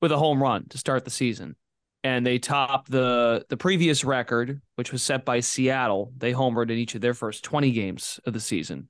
with 0.00 0.12
a 0.12 0.18
home 0.18 0.42
run 0.42 0.66
to 0.68 0.78
start 0.78 1.04
the 1.04 1.10
season 1.10 1.56
and 2.02 2.26
they 2.26 2.38
topped 2.38 2.90
the 2.90 3.44
the 3.48 3.56
previous 3.56 4.04
record, 4.04 4.60
which 4.76 4.92
was 4.92 5.02
set 5.02 5.24
by 5.24 5.40
Seattle. 5.40 6.12
They 6.16 6.32
homered 6.32 6.70
in 6.70 6.78
each 6.78 6.94
of 6.94 7.00
their 7.00 7.14
first 7.14 7.44
20 7.44 7.70
games 7.72 8.20
of 8.24 8.32
the 8.32 8.40
season. 8.40 8.88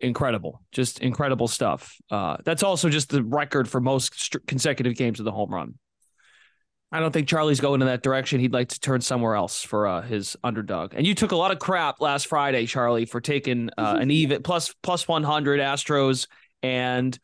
Incredible, 0.00 0.62
just 0.72 1.00
incredible 1.00 1.46
stuff. 1.46 1.96
Uh, 2.10 2.38
that's 2.44 2.62
also 2.62 2.88
just 2.88 3.10
the 3.10 3.22
record 3.22 3.68
for 3.68 3.80
most 3.80 4.18
st- 4.18 4.46
consecutive 4.46 4.96
games 4.96 5.18
of 5.18 5.24
the 5.24 5.32
home 5.32 5.52
run. 5.52 5.74
I 6.92 6.98
don't 6.98 7.12
think 7.12 7.28
Charlie's 7.28 7.60
going 7.60 7.82
in 7.82 7.86
that 7.86 8.02
direction. 8.02 8.40
He'd 8.40 8.52
like 8.52 8.70
to 8.70 8.80
turn 8.80 9.00
somewhere 9.00 9.36
else 9.36 9.62
for 9.62 9.86
uh, 9.86 10.02
his 10.02 10.36
underdog. 10.42 10.94
And 10.94 11.06
you 11.06 11.14
took 11.14 11.30
a 11.30 11.36
lot 11.36 11.52
of 11.52 11.60
crap 11.60 12.00
last 12.00 12.26
Friday, 12.26 12.66
Charlie, 12.66 13.04
for 13.04 13.20
taking 13.20 13.70
uh, 13.78 13.98
an 14.00 14.10
even 14.10 14.42
plus 14.42 14.74
plus 14.82 15.06
100 15.06 15.60
Astros 15.60 16.26
and 16.62 17.16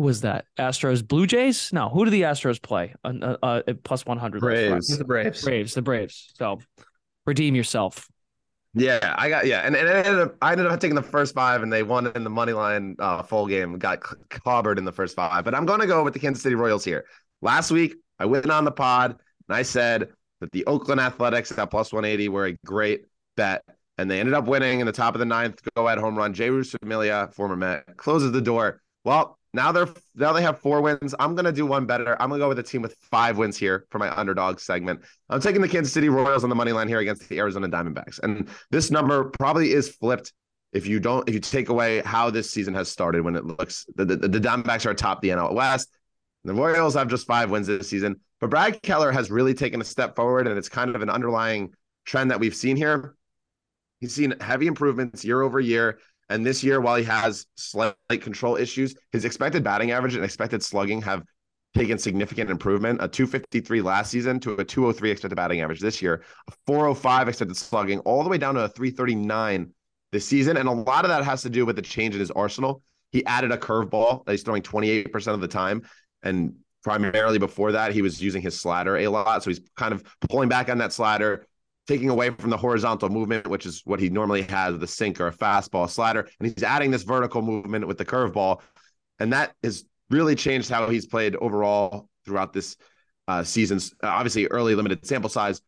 who 0.00 0.04
was 0.04 0.22
that? 0.22 0.46
Astros, 0.58 1.06
Blue 1.06 1.26
Jays? 1.26 1.74
No, 1.74 1.90
who 1.90 2.06
do 2.06 2.10
the 2.10 2.22
Astros 2.22 2.62
play? 2.62 2.94
Uh, 3.04 3.36
uh, 3.42 3.62
plus 3.84 4.06
one 4.06 4.16
hundred. 4.16 4.40
Braves. 4.40 4.96
The 4.96 5.04
Braves. 5.04 5.42
Braves. 5.44 5.74
The 5.74 5.82
Braves. 5.82 6.32
So 6.38 6.58
redeem 7.26 7.54
yourself. 7.54 8.08
Yeah, 8.72 9.14
I 9.18 9.28
got 9.28 9.46
yeah, 9.46 9.62
and, 9.66 9.74
and 9.74 9.88
I 9.88 9.94
ended 9.94 10.20
up 10.20 10.36
I 10.40 10.52
ended 10.52 10.66
up 10.66 10.78
taking 10.78 10.94
the 10.94 11.02
first 11.02 11.34
five, 11.34 11.62
and 11.62 11.72
they 11.72 11.82
won 11.82 12.06
in 12.14 12.22
the 12.22 12.30
money 12.30 12.52
line 12.52 12.94
uh, 13.00 13.22
full 13.22 13.48
game. 13.48 13.78
Got 13.78 14.00
clobbered 14.00 14.78
in 14.78 14.84
the 14.84 14.92
first 14.92 15.16
five, 15.16 15.44
but 15.44 15.54
I'm 15.54 15.66
going 15.66 15.80
to 15.80 15.88
go 15.88 16.04
with 16.04 16.12
the 16.14 16.20
Kansas 16.20 16.42
City 16.42 16.54
Royals 16.54 16.84
here. 16.84 17.04
Last 17.42 17.72
week, 17.72 17.96
I 18.18 18.26
went 18.26 18.48
on 18.48 18.64
the 18.64 18.70
pod 18.70 19.18
and 19.48 19.56
I 19.56 19.62
said 19.62 20.10
that 20.40 20.52
the 20.52 20.64
Oakland 20.66 21.00
Athletics 21.00 21.50
at 21.58 21.70
plus 21.70 21.92
180 21.92 22.28
were 22.28 22.46
a 22.46 22.56
great 22.64 23.06
bet 23.36 23.64
and 23.98 24.08
they 24.10 24.20
ended 24.20 24.34
up 24.34 24.46
winning 24.46 24.80
in 24.80 24.86
the 24.86 24.92
top 24.92 25.14
of 25.14 25.18
the 25.18 25.24
ninth 25.24 25.60
go 25.76 25.86
ahead 25.86 25.98
home 25.98 26.16
run. 26.16 26.32
Jeurys 26.32 26.78
Familia, 26.80 27.28
former 27.32 27.56
Met, 27.56 27.96
closes 27.96 28.30
the 28.30 28.40
door. 28.40 28.80
Well, 29.04 29.38
now 29.52 29.72
they're 29.72 29.88
now 30.14 30.32
they 30.32 30.42
have 30.42 30.60
four 30.60 30.80
wins. 30.80 31.14
I'm 31.18 31.34
gonna 31.34 31.52
do 31.52 31.66
one 31.66 31.86
better. 31.86 32.20
I'm 32.20 32.28
gonna 32.28 32.38
go 32.38 32.48
with 32.48 32.58
a 32.58 32.62
team 32.62 32.82
with 32.82 32.94
five 33.10 33.36
wins 33.36 33.56
here 33.56 33.86
for 33.90 33.98
my 33.98 34.16
underdog 34.16 34.60
segment. 34.60 35.00
I'm 35.28 35.40
taking 35.40 35.60
the 35.60 35.68
Kansas 35.68 35.92
City 35.92 36.08
Royals 36.08 36.44
on 36.44 36.50
the 36.50 36.56
money 36.56 36.72
line 36.72 36.88
here 36.88 37.00
against 37.00 37.28
the 37.28 37.38
Arizona 37.38 37.68
Diamondbacks, 37.68 38.20
and 38.20 38.48
this 38.70 38.90
number 38.90 39.24
probably 39.24 39.72
is 39.72 39.88
flipped 39.88 40.32
if 40.72 40.86
you 40.86 41.00
don't 41.00 41.28
if 41.28 41.34
you 41.34 41.40
take 41.40 41.68
away 41.68 42.00
how 42.02 42.30
this 42.30 42.50
season 42.50 42.74
has 42.74 42.88
started. 42.88 43.22
When 43.22 43.34
it 43.34 43.44
looks 43.44 43.86
the 43.96 44.04
the, 44.04 44.16
the 44.16 44.40
Diamondbacks 44.40 44.86
are 44.86 44.90
atop 44.90 45.20
the 45.20 45.30
NL 45.30 45.54
West. 45.54 45.88
The 46.44 46.54
Royals 46.54 46.94
have 46.94 47.08
just 47.08 47.26
five 47.26 47.50
wins 47.50 47.66
this 47.66 47.88
season, 47.88 48.20
but 48.40 48.48
Brad 48.50 48.80
Keller 48.82 49.12
has 49.12 49.30
really 49.30 49.52
taken 49.52 49.80
a 49.80 49.84
step 49.84 50.16
forward, 50.16 50.46
and 50.46 50.56
it's 50.56 50.70
kind 50.70 50.94
of 50.94 51.02
an 51.02 51.10
underlying 51.10 51.74
trend 52.06 52.30
that 52.30 52.40
we've 52.40 52.54
seen 52.54 52.76
here. 52.76 53.14
He's 54.00 54.14
seen 54.14 54.34
heavy 54.40 54.66
improvements 54.66 55.24
year 55.24 55.42
over 55.42 55.60
year. 55.60 55.98
And 56.30 56.46
this 56.46 56.64
year, 56.64 56.80
while 56.80 56.96
he 56.96 57.04
has 57.04 57.44
slight 57.56 57.94
control 58.08 58.56
issues, 58.56 58.94
his 59.12 59.24
expected 59.24 59.62
batting 59.62 59.90
average 59.90 60.14
and 60.14 60.24
expected 60.24 60.62
slugging 60.62 61.02
have 61.02 61.24
taken 61.74 61.98
significant 61.98 62.50
improvement. 62.50 63.00
A 63.02 63.08
253 63.08 63.82
last 63.82 64.10
season 64.10 64.40
to 64.40 64.54
a 64.54 64.64
203 64.64 65.10
expected 65.10 65.36
batting 65.36 65.60
average 65.60 65.80
this 65.80 66.00
year, 66.00 66.22
a 66.48 66.52
405 66.66 67.28
expected 67.28 67.56
slugging, 67.56 67.98
all 68.00 68.22
the 68.22 68.30
way 68.30 68.38
down 68.38 68.54
to 68.54 68.62
a 68.62 68.68
339 68.68 69.70
this 70.12 70.26
season. 70.26 70.56
And 70.56 70.68
a 70.68 70.72
lot 70.72 71.04
of 71.04 71.10
that 71.10 71.24
has 71.24 71.42
to 71.42 71.50
do 71.50 71.66
with 71.66 71.76
the 71.76 71.82
change 71.82 72.14
in 72.14 72.20
his 72.20 72.30
arsenal. 72.30 72.82
He 73.12 73.24
added 73.26 73.50
a 73.52 73.56
curveball 73.56 74.24
that 74.24 74.32
he's 74.32 74.42
throwing 74.42 74.62
28% 74.62 75.34
of 75.34 75.40
the 75.40 75.48
time. 75.48 75.82
And 76.22 76.54
primarily 76.82 77.38
before 77.38 77.72
that, 77.72 77.92
he 77.92 78.02
was 78.02 78.22
using 78.22 78.40
his 78.40 78.58
slider 78.60 78.96
a 78.98 79.08
lot. 79.08 79.42
So 79.42 79.50
he's 79.50 79.60
kind 79.76 79.92
of 79.92 80.04
pulling 80.28 80.48
back 80.48 80.68
on 80.68 80.78
that 80.78 80.92
slider, 80.92 81.46
taking 81.86 82.10
away 82.10 82.30
from 82.30 82.50
the 82.50 82.56
horizontal 82.56 83.08
movement, 83.08 83.48
which 83.48 83.66
is 83.66 83.82
what 83.84 84.00
he 84.00 84.08
normally 84.08 84.42
has 84.42 84.72
with 84.72 84.82
a 84.82 84.86
sink 84.86 85.20
or 85.20 85.28
a 85.28 85.32
fastball 85.32 85.88
slider. 85.88 86.28
And 86.38 86.48
he's 86.48 86.62
adding 86.62 86.90
this 86.90 87.02
vertical 87.02 87.42
movement 87.42 87.86
with 87.86 87.98
the 87.98 88.04
curveball. 88.04 88.60
And 89.18 89.32
that 89.32 89.54
has 89.62 89.84
really 90.08 90.34
changed 90.34 90.70
how 90.70 90.88
he's 90.88 91.06
played 91.06 91.36
overall 91.36 92.08
throughout 92.24 92.52
this 92.52 92.76
uh, 93.28 93.44
season's 93.44 93.94
obviously 94.02 94.46
early 94.46 94.74
limited 94.74 95.06
sample 95.06 95.30
size. 95.30 95.62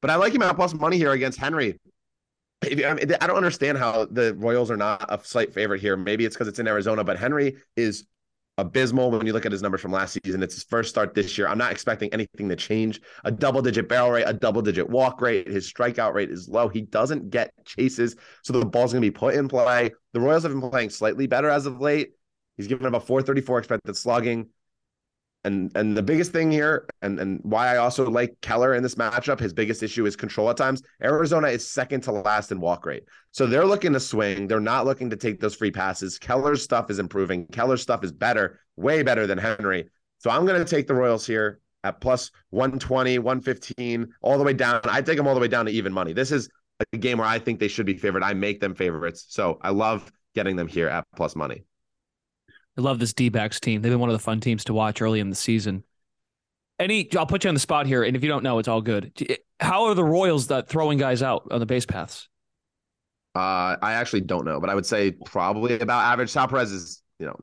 But 0.00 0.10
I 0.10 0.16
like 0.16 0.32
him 0.32 0.42
at 0.42 0.54
plus 0.54 0.74
money 0.74 0.96
here 0.96 1.12
against 1.12 1.38
Henry. 1.38 1.78
I 2.62 2.68
don't 2.70 3.36
understand 3.36 3.78
how 3.78 4.06
the 4.06 4.34
Royals 4.34 4.70
are 4.70 4.76
not 4.76 5.06
a 5.08 5.24
slight 5.24 5.54
favorite 5.54 5.80
here. 5.80 5.96
Maybe 5.96 6.24
it's 6.24 6.34
because 6.34 6.48
it's 6.48 6.58
in 6.58 6.66
Arizona, 6.66 7.04
but 7.04 7.18
Henry 7.18 7.56
is 7.76 8.06
abysmal 8.58 9.10
when 9.10 9.24
you 9.24 9.32
look 9.32 9.46
at 9.46 9.52
his 9.52 9.62
numbers 9.62 9.80
from 9.80 9.92
last 9.92 10.18
season. 10.22 10.42
It's 10.42 10.54
his 10.54 10.64
first 10.64 10.90
start 10.90 11.14
this 11.14 11.38
year. 11.38 11.48
I'm 11.48 11.56
not 11.56 11.72
expecting 11.72 12.12
anything 12.12 12.48
to 12.48 12.56
change. 12.56 13.00
A 13.24 13.30
double 13.30 13.62
digit 13.62 13.88
barrel 13.88 14.10
rate, 14.10 14.24
a 14.26 14.34
double 14.34 14.60
digit 14.60 14.90
walk 14.90 15.22
rate. 15.22 15.48
His 15.48 15.72
strikeout 15.72 16.12
rate 16.12 16.30
is 16.30 16.48
low. 16.48 16.68
He 16.68 16.82
doesn't 16.82 17.30
get 17.30 17.52
chases. 17.64 18.16
So 18.42 18.52
the 18.52 18.66
ball's 18.66 18.92
going 18.92 19.02
to 19.02 19.06
be 19.06 19.16
put 19.16 19.34
in 19.34 19.48
play. 19.48 19.92
The 20.12 20.20
Royals 20.20 20.42
have 20.42 20.52
been 20.52 20.70
playing 20.70 20.90
slightly 20.90 21.26
better 21.26 21.48
as 21.48 21.66
of 21.66 21.80
late. 21.80 22.10
He's 22.56 22.66
given 22.66 22.86
up 22.86 22.94
a 22.94 23.00
434 23.00 23.58
expected 23.60 23.96
slugging. 23.96 24.48
And 25.48 25.72
and 25.74 25.96
the 25.96 26.02
biggest 26.02 26.30
thing 26.30 26.52
here, 26.52 26.86
and, 27.00 27.18
and 27.18 27.40
why 27.42 27.72
I 27.72 27.78
also 27.78 28.10
like 28.10 28.36
Keller 28.42 28.74
in 28.74 28.82
this 28.82 28.96
matchup, 28.96 29.40
his 29.40 29.54
biggest 29.54 29.82
issue 29.82 30.04
is 30.04 30.14
control 30.14 30.50
at 30.50 30.58
times. 30.58 30.82
Arizona 31.02 31.48
is 31.48 31.66
second 31.66 32.02
to 32.02 32.12
last 32.12 32.52
in 32.52 32.60
walk 32.60 32.84
rate. 32.84 33.04
So 33.30 33.46
they're 33.46 33.64
looking 33.64 33.94
to 33.94 34.00
swing. 34.00 34.46
They're 34.46 34.60
not 34.60 34.84
looking 34.84 35.08
to 35.08 35.16
take 35.16 35.40
those 35.40 35.54
free 35.54 35.70
passes. 35.70 36.18
Keller's 36.18 36.62
stuff 36.62 36.90
is 36.90 36.98
improving. 36.98 37.46
Keller's 37.46 37.80
stuff 37.80 38.04
is 38.04 38.12
better, 38.12 38.60
way 38.76 39.02
better 39.02 39.26
than 39.26 39.38
Henry. 39.38 39.88
So 40.18 40.28
I'm 40.28 40.44
going 40.44 40.62
to 40.62 40.68
take 40.68 40.86
the 40.86 40.94
Royals 40.94 41.26
here 41.26 41.60
at 41.82 41.98
plus 41.98 42.30
120, 42.50 43.18
115, 43.18 44.12
all 44.20 44.36
the 44.36 44.44
way 44.44 44.52
down. 44.52 44.82
I 44.84 45.00
take 45.00 45.16
them 45.16 45.26
all 45.26 45.34
the 45.34 45.40
way 45.40 45.48
down 45.48 45.64
to 45.64 45.72
even 45.72 45.94
money. 45.94 46.12
This 46.12 46.30
is 46.30 46.50
a 46.92 46.98
game 46.98 47.16
where 47.16 47.26
I 47.26 47.38
think 47.38 47.58
they 47.58 47.68
should 47.68 47.86
be 47.86 47.96
favored. 47.96 48.22
I 48.22 48.34
make 48.34 48.60
them 48.60 48.74
favorites. 48.74 49.24
So 49.30 49.58
I 49.62 49.70
love 49.70 50.12
getting 50.34 50.56
them 50.56 50.68
here 50.68 50.88
at 50.88 51.06
plus 51.16 51.34
money. 51.34 51.64
I 52.78 52.80
love 52.80 53.00
this 53.00 53.12
D 53.12 53.28
backs 53.28 53.58
team. 53.58 53.82
They've 53.82 53.90
been 53.90 53.98
one 53.98 54.08
of 54.08 54.14
the 54.14 54.22
fun 54.22 54.40
teams 54.40 54.64
to 54.64 54.72
watch 54.72 55.02
early 55.02 55.18
in 55.18 55.30
the 55.30 55.36
season. 55.36 55.82
Any, 56.78 57.12
I'll 57.16 57.26
put 57.26 57.42
you 57.42 57.48
on 57.48 57.54
the 57.54 57.60
spot 57.60 57.86
here, 57.86 58.04
and 58.04 58.16
if 58.16 58.22
you 58.22 58.28
don't 58.28 58.44
know, 58.44 58.60
it's 58.60 58.68
all 58.68 58.80
good. 58.80 59.12
How 59.58 59.86
are 59.86 59.94
the 59.94 60.04
Royals 60.04 60.46
that 60.46 60.68
throwing 60.68 60.96
guys 60.96 61.20
out 61.20 61.48
on 61.50 61.58
the 61.58 61.66
base 61.66 61.86
paths? 61.86 62.28
Uh, 63.34 63.76
I 63.82 63.94
actually 63.94 64.20
don't 64.20 64.44
know, 64.44 64.60
but 64.60 64.70
I 64.70 64.76
would 64.76 64.86
say 64.86 65.10
probably 65.10 65.78
about 65.80 66.04
average. 66.04 66.30
Sal 66.30 66.46
Perez 66.46 66.70
is, 66.70 67.02
you 67.18 67.26
know, 67.26 67.36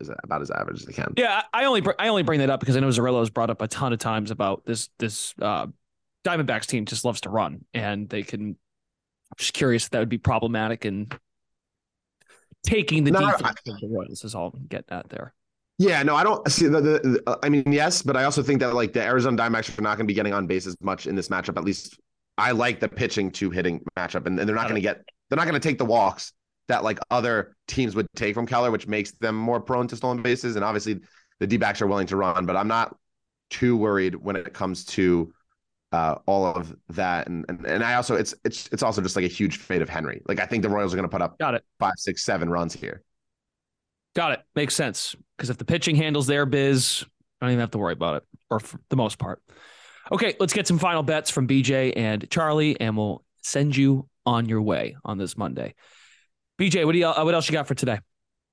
is 0.00 0.10
about 0.24 0.40
as 0.40 0.50
average 0.50 0.80
as 0.80 0.86
they 0.86 0.94
can. 0.94 1.12
Yeah, 1.18 1.42
I 1.52 1.66
only 1.66 1.82
I 1.98 2.08
only 2.08 2.22
bring 2.22 2.40
that 2.40 2.48
up 2.48 2.60
because 2.60 2.74
I 2.74 2.80
know 2.80 2.88
Zerillo 2.88 3.18
has 3.18 3.28
brought 3.28 3.50
up 3.50 3.60
a 3.60 3.68
ton 3.68 3.92
of 3.92 3.98
times 3.98 4.30
about 4.30 4.64
this 4.64 4.88
this 4.98 5.34
uh, 5.40 5.66
Diamondbacks 6.24 6.66
team 6.66 6.86
just 6.86 7.04
loves 7.04 7.20
to 7.22 7.30
run, 7.30 7.66
and 7.74 8.08
they 8.08 8.22
can. 8.22 8.40
I'm 8.50 9.36
just 9.36 9.52
curious 9.52 9.84
if 9.84 9.90
that 9.90 9.98
would 9.98 10.08
be 10.08 10.18
problematic 10.18 10.86
and 10.86 11.14
taking 12.62 13.04
the 13.04 13.10
no, 13.10 13.20
defense 13.20 13.58
I, 13.66 13.70
of 13.70 13.80
the 13.80 13.88
Royals 13.88 14.24
is 14.24 14.34
all 14.34 14.52
I'm 14.54 14.66
getting 14.66 14.96
at 14.96 15.08
there. 15.08 15.34
Yeah, 15.78 16.02
no, 16.02 16.14
I 16.14 16.22
don't 16.22 16.48
see 16.50 16.68
the, 16.68 16.80
the, 16.80 16.98
the, 16.98 17.22
uh, 17.26 17.36
I 17.42 17.48
mean, 17.48 17.64
yes, 17.66 18.02
but 18.02 18.16
I 18.16 18.24
also 18.24 18.42
think 18.42 18.60
that 18.60 18.74
like 18.74 18.92
the 18.92 19.02
Arizona 19.02 19.36
Diamondbacks 19.36 19.76
are 19.78 19.82
not 19.82 19.96
going 19.96 20.06
to 20.06 20.10
be 20.10 20.14
getting 20.14 20.32
on 20.32 20.46
base 20.46 20.66
as 20.66 20.76
much 20.80 21.06
in 21.06 21.16
this 21.16 21.28
matchup. 21.28 21.56
At 21.56 21.64
least 21.64 21.98
I 22.38 22.52
like 22.52 22.78
the 22.78 22.88
pitching 22.88 23.30
to 23.32 23.50
hitting 23.50 23.84
matchup, 23.98 24.26
and, 24.26 24.38
and 24.38 24.48
they're 24.48 24.56
not 24.56 24.68
going 24.68 24.76
to 24.76 24.80
get 24.80 25.02
they're 25.28 25.36
not 25.36 25.46
going 25.46 25.60
to 25.60 25.68
take 25.68 25.78
the 25.78 25.84
walks 25.84 26.32
that 26.68 26.84
like 26.84 26.98
other 27.10 27.56
teams 27.66 27.96
would 27.96 28.06
take 28.14 28.34
from 28.34 28.46
Keller, 28.46 28.70
which 28.70 28.86
makes 28.86 29.12
them 29.12 29.34
more 29.34 29.60
prone 29.60 29.88
to 29.88 29.96
stolen 29.96 30.22
bases. 30.22 30.56
And 30.56 30.64
obviously, 30.64 31.00
the 31.40 31.46
D 31.46 31.56
backs 31.56 31.82
are 31.82 31.86
willing 31.86 32.06
to 32.08 32.16
run, 32.16 32.46
but 32.46 32.56
I'm 32.56 32.68
not 32.68 32.96
too 33.50 33.76
worried 33.76 34.14
when 34.14 34.36
it 34.36 34.52
comes 34.54 34.84
to 34.84 35.32
uh, 35.92 36.16
all 36.26 36.46
of 36.46 36.74
that. 36.90 37.28
And, 37.28 37.44
and 37.48 37.64
and 37.66 37.84
I 37.84 37.94
also 37.94 38.16
it's 38.16 38.34
it's 38.44 38.68
it's 38.72 38.82
also 38.82 39.00
just 39.02 39.16
like 39.16 39.24
a 39.24 39.28
huge 39.28 39.58
fate 39.58 39.82
of 39.82 39.88
Henry. 39.88 40.22
Like 40.26 40.40
I 40.40 40.46
think 40.46 40.62
the 40.62 40.68
Royals 40.68 40.92
are 40.92 40.96
going 40.96 41.08
to 41.08 41.12
put 41.12 41.22
up 41.22 41.38
got 41.38 41.54
it 41.54 41.64
five, 41.78 41.94
six, 41.96 42.24
seven 42.24 42.48
runs 42.48 42.72
here. 42.72 43.02
Got 44.14 44.32
it. 44.32 44.40
Makes 44.54 44.74
sense 44.74 45.14
because 45.36 45.50
if 45.50 45.58
the 45.58 45.64
pitching 45.64 45.96
handles 45.96 46.26
their 46.26 46.46
biz, 46.46 47.04
I 47.40 47.46
don't 47.46 47.52
even 47.52 47.60
have 47.60 47.70
to 47.72 47.78
worry 47.78 47.92
about 47.92 48.16
it, 48.16 48.24
or 48.50 48.60
for 48.60 48.80
the 48.88 48.96
most 48.96 49.18
part. 49.18 49.42
Okay, 50.10 50.34
let's 50.40 50.52
get 50.52 50.66
some 50.66 50.78
final 50.78 51.02
bets 51.02 51.30
from 51.30 51.46
BJ 51.46 51.92
and 51.96 52.28
Charlie, 52.28 52.78
and 52.80 52.96
we'll 52.96 53.24
send 53.42 53.76
you 53.76 54.08
on 54.26 54.46
your 54.46 54.62
way 54.62 54.96
on 55.04 55.18
this 55.18 55.36
Monday. 55.36 55.74
BJ, 56.58 56.84
what 56.84 56.92
do 56.92 56.98
you 56.98 57.06
uh, 57.06 57.24
what 57.24 57.34
else 57.34 57.48
you 57.48 57.52
got 57.52 57.66
for 57.66 57.74
today? 57.74 57.98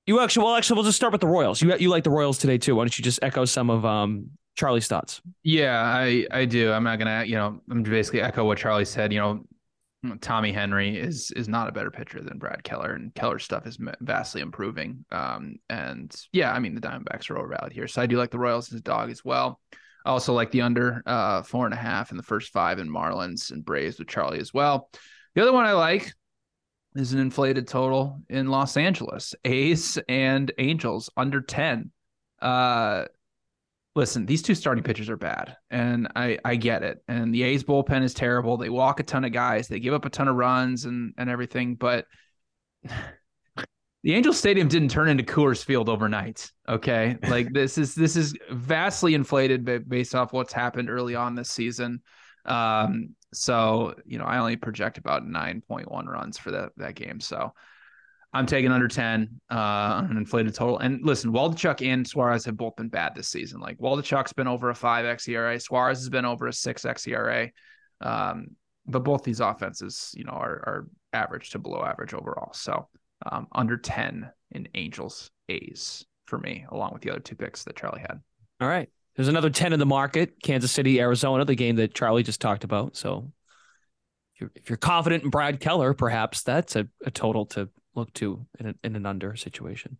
You 0.06 0.20
actually, 0.20 0.44
well, 0.44 0.56
actually, 0.56 0.76
we'll 0.76 0.84
just 0.84 0.96
start 0.96 1.12
with 1.12 1.20
the 1.20 1.26
Royals. 1.26 1.60
You 1.62 1.76
you 1.76 1.88
like 1.88 2.04
the 2.04 2.10
Royals 2.10 2.38
today 2.38 2.58
too? 2.58 2.74
Why 2.74 2.84
don't 2.84 2.98
you 2.98 3.04
just 3.04 3.20
echo 3.22 3.44
some 3.44 3.70
of 3.70 3.84
um 3.84 4.30
Charlie's 4.56 4.88
thoughts? 4.88 5.20
Yeah, 5.42 5.80
I 5.80 6.26
I 6.30 6.44
do. 6.44 6.72
I'm 6.72 6.84
not 6.84 6.98
gonna, 6.98 7.24
you 7.24 7.34
know, 7.34 7.60
I'm 7.70 7.82
basically 7.82 8.20
echo 8.20 8.44
what 8.44 8.58
Charlie 8.58 8.84
said. 8.84 9.12
You 9.12 9.20
know, 9.20 9.44
Tommy 10.20 10.52
Henry 10.52 10.98
is 10.98 11.30
is 11.32 11.48
not 11.48 11.68
a 11.68 11.72
better 11.72 11.90
pitcher 11.90 12.22
than 12.22 12.38
Brad 12.38 12.64
Keller, 12.64 12.94
and 12.94 13.14
Keller's 13.14 13.44
stuff 13.44 13.66
is 13.66 13.78
vastly 14.00 14.40
improving. 14.40 15.04
Um, 15.10 15.56
and 15.68 16.14
yeah, 16.32 16.52
I 16.52 16.58
mean 16.58 16.74
the 16.74 16.80
Diamondbacks 16.80 17.30
are 17.30 17.38
overvalued 17.38 17.72
here, 17.72 17.86
so 17.86 18.00
I 18.00 18.06
do 18.06 18.16
like 18.16 18.30
the 18.30 18.38
Royals 18.38 18.72
as 18.72 18.78
a 18.78 18.82
dog 18.82 19.10
as 19.10 19.24
well. 19.24 19.60
I 20.04 20.10
also 20.10 20.32
like 20.32 20.50
the 20.50 20.62
under 20.62 21.02
uh, 21.04 21.42
four 21.42 21.66
and 21.66 21.74
a 21.74 21.78
half 21.78 22.10
in 22.10 22.16
the 22.16 22.22
first 22.22 22.52
five 22.52 22.78
in 22.78 22.88
Marlins 22.88 23.50
and 23.50 23.64
Braves 23.64 23.98
with 23.98 24.08
Charlie 24.08 24.40
as 24.40 24.54
well. 24.54 24.88
The 25.34 25.42
other 25.42 25.52
one 25.52 25.66
I 25.66 25.72
like 25.72 26.12
is 26.96 27.12
an 27.12 27.20
inflated 27.20 27.68
total 27.68 28.20
in 28.30 28.48
Los 28.48 28.78
Angeles. 28.78 29.34
A's 29.44 29.98
and 30.08 30.50
Angels 30.58 31.10
under 31.16 31.42
10. 31.42 31.90
Uh 32.40 33.04
listen, 34.00 34.24
these 34.24 34.40
two 34.40 34.54
starting 34.54 34.82
pitchers 34.82 35.10
are 35.10 35.18
bad, 35.18 35.58
and 35.70 36.08
I 36.16 36.38
I 36.42 36.56
get 36.56 36.82
it. 36.82 37.04
And 37.06 37.34
the 37.34 37.42
A's 37.42 37.62
bullpen 37.62 38.02
is 38.02 38.14
terrible. 38.14 38.56
They 38.56 38.70
walk 38.70 38.98
a 38.98 39.02
ton 39.02 39.24
of 39.26 39.32
guys, 39.32 39.68
they 39.68 39.78
give 39.78 39.92
up 39.92 40.06
a 40.06 40.10
ton 40.10 40.26
of 40.26 40.36
runs 40.36 40.86
and 40.86 41.12
and 41.18 41.28
everything, 41.28 41.74
but 41.74 42.06
the 44.02 44.14
Angel 44.14 44.32
Stadium 44.32 44.68
didn't 44.68 44.88
turn 44.88 45.10
into 45.10 45.22
Coors 45.22 45.62
Field 45.62 45.90
overnight. 45.90 46.50
Okay, 46.66 47.18
like 47.28 47.48
this 47.52 47.76
is 47.76 47.94
this 47.94 48.16
is 48.16 48.34
vastly 48.50 49.12
inflated 49.12 49.88
based 49.88 50.14
off 50.14 50.32
what's 50.32 50.54
happened 50.54 50.88
early 50.88 51.14
on 51.14 51.34
this 51.34 51.50
season. 51.50 52.00
Um, 52.46 53.14
so 53.34 53.94
you 54.06 54.18
know, 54.18 54.24
I 54.24 54.38
only 54.38 54.56
project 54.56 54.96
about 54.96 55.26
nine 55.26 55.60
point 55.60 55.90
one 55.90 56.06
runs 56.06 56.38
for 56.38 56.52
that 56.52 56.70
that 56.78 56.94
game. 56.94 57.20
So 57.20 57.52
I'm 58.32 58.46
taking 58.46 58.70
under 58.70 58.86
10 58.86 59.40
uh, 59.50 59.54
on 59.54 60.10
an 60.10 60.16
inflated 60.16 60.54
total. 60.54 60.78
And 60.78 61.00
listen, 61.04 61.32
Waldichuk 61.32 61.84
and 61.84 62.06
Suarez 62.06 62.44
have 62.44 62.56
both 62.56 62.76
been 62.76 62.88
bad 62.88 63.14
this 63.14 63.28
season. 63.28 63.60
Like 63.60 63.78
Waldichuk's 63.78 64.32
been 64.32 64.46
over 64.46 64.70
a 64.70 64.74
5 64.74 65.04
xERA, 65.04 65.60
Suarez 65.60 65.98
has 65.98 66.08
been 66.08 66.24
over 66.24 66.46
a 66.46 66.52
6 66.52 66.82
xERA. 66.82 67.50
Um, 68.00 68.48
but 68.86 69.04
both 69.04 69.24
these 69.24 69.40
offenses, 69.40 70.12
you 70.16 70.24
know, 70.24 70.32
are, 70.32 70.50
are 70.50 70.86
average 71.12 71.50
to 71.50 71.58
below 71.58 71.84
average 71.84 72.14
overall. 72.14 72.52
So 72.52 72.88
um, 73.30 73.46
under 73.52 73.76
10 73.76 74.30
in 74.52 74.68
Angels 74.74 75.30
A's 75.48 76.04
for 76.26 76.38
me, 76.38 76.64
along 76.70 76.92
with 76.92 77.02
the 77.02 77.10
other 77.10 77.20
two 77.20 77.36
picks 77.36 77.64
that 77.64 77.76
Charlie 77.76 78.00
had. 78.00 78.20
All 78.60 78.68
right. 78.68 78.88
There's 79.16 79.28
another 79.28 79.50
10 79.50 79.72
in 79.72 79.80
the 79.80 79.86
market, 79.86 80.40
Kansas 80.42 80.70
City, 80.70 81.00
Arizona, 81.00 81.44
the 81.44 81.54
game 81.54 81.76
that 81.76 81.94
Charlie 81.94 82.22
just 82.22 82.40
talked 82.40 82.64
about. 82.64 82.96
So 82.96 83.32
if 84.34 84.40
you're, 84.40 84.50
if 84.54 84.70
you're 84.70 84.76
confident 84.76 85.24
in 85.24 85.30
Brad 85.30 85.60
Keller, 85.60 85.94
perhaps 85.94 86.42
that's 86.42 86.76
a, 86.76 86.88
a 87.04 87.10
total 87.10 87.46
to 87.46 87.68
look 87.94 88.12
to 88.14 88.46
in, 88.58 88.66
a, 88.68 88.74
in 88.84 88.96
an 88.96 89.06
under 89.06 89.36
situation. 89.36 89.96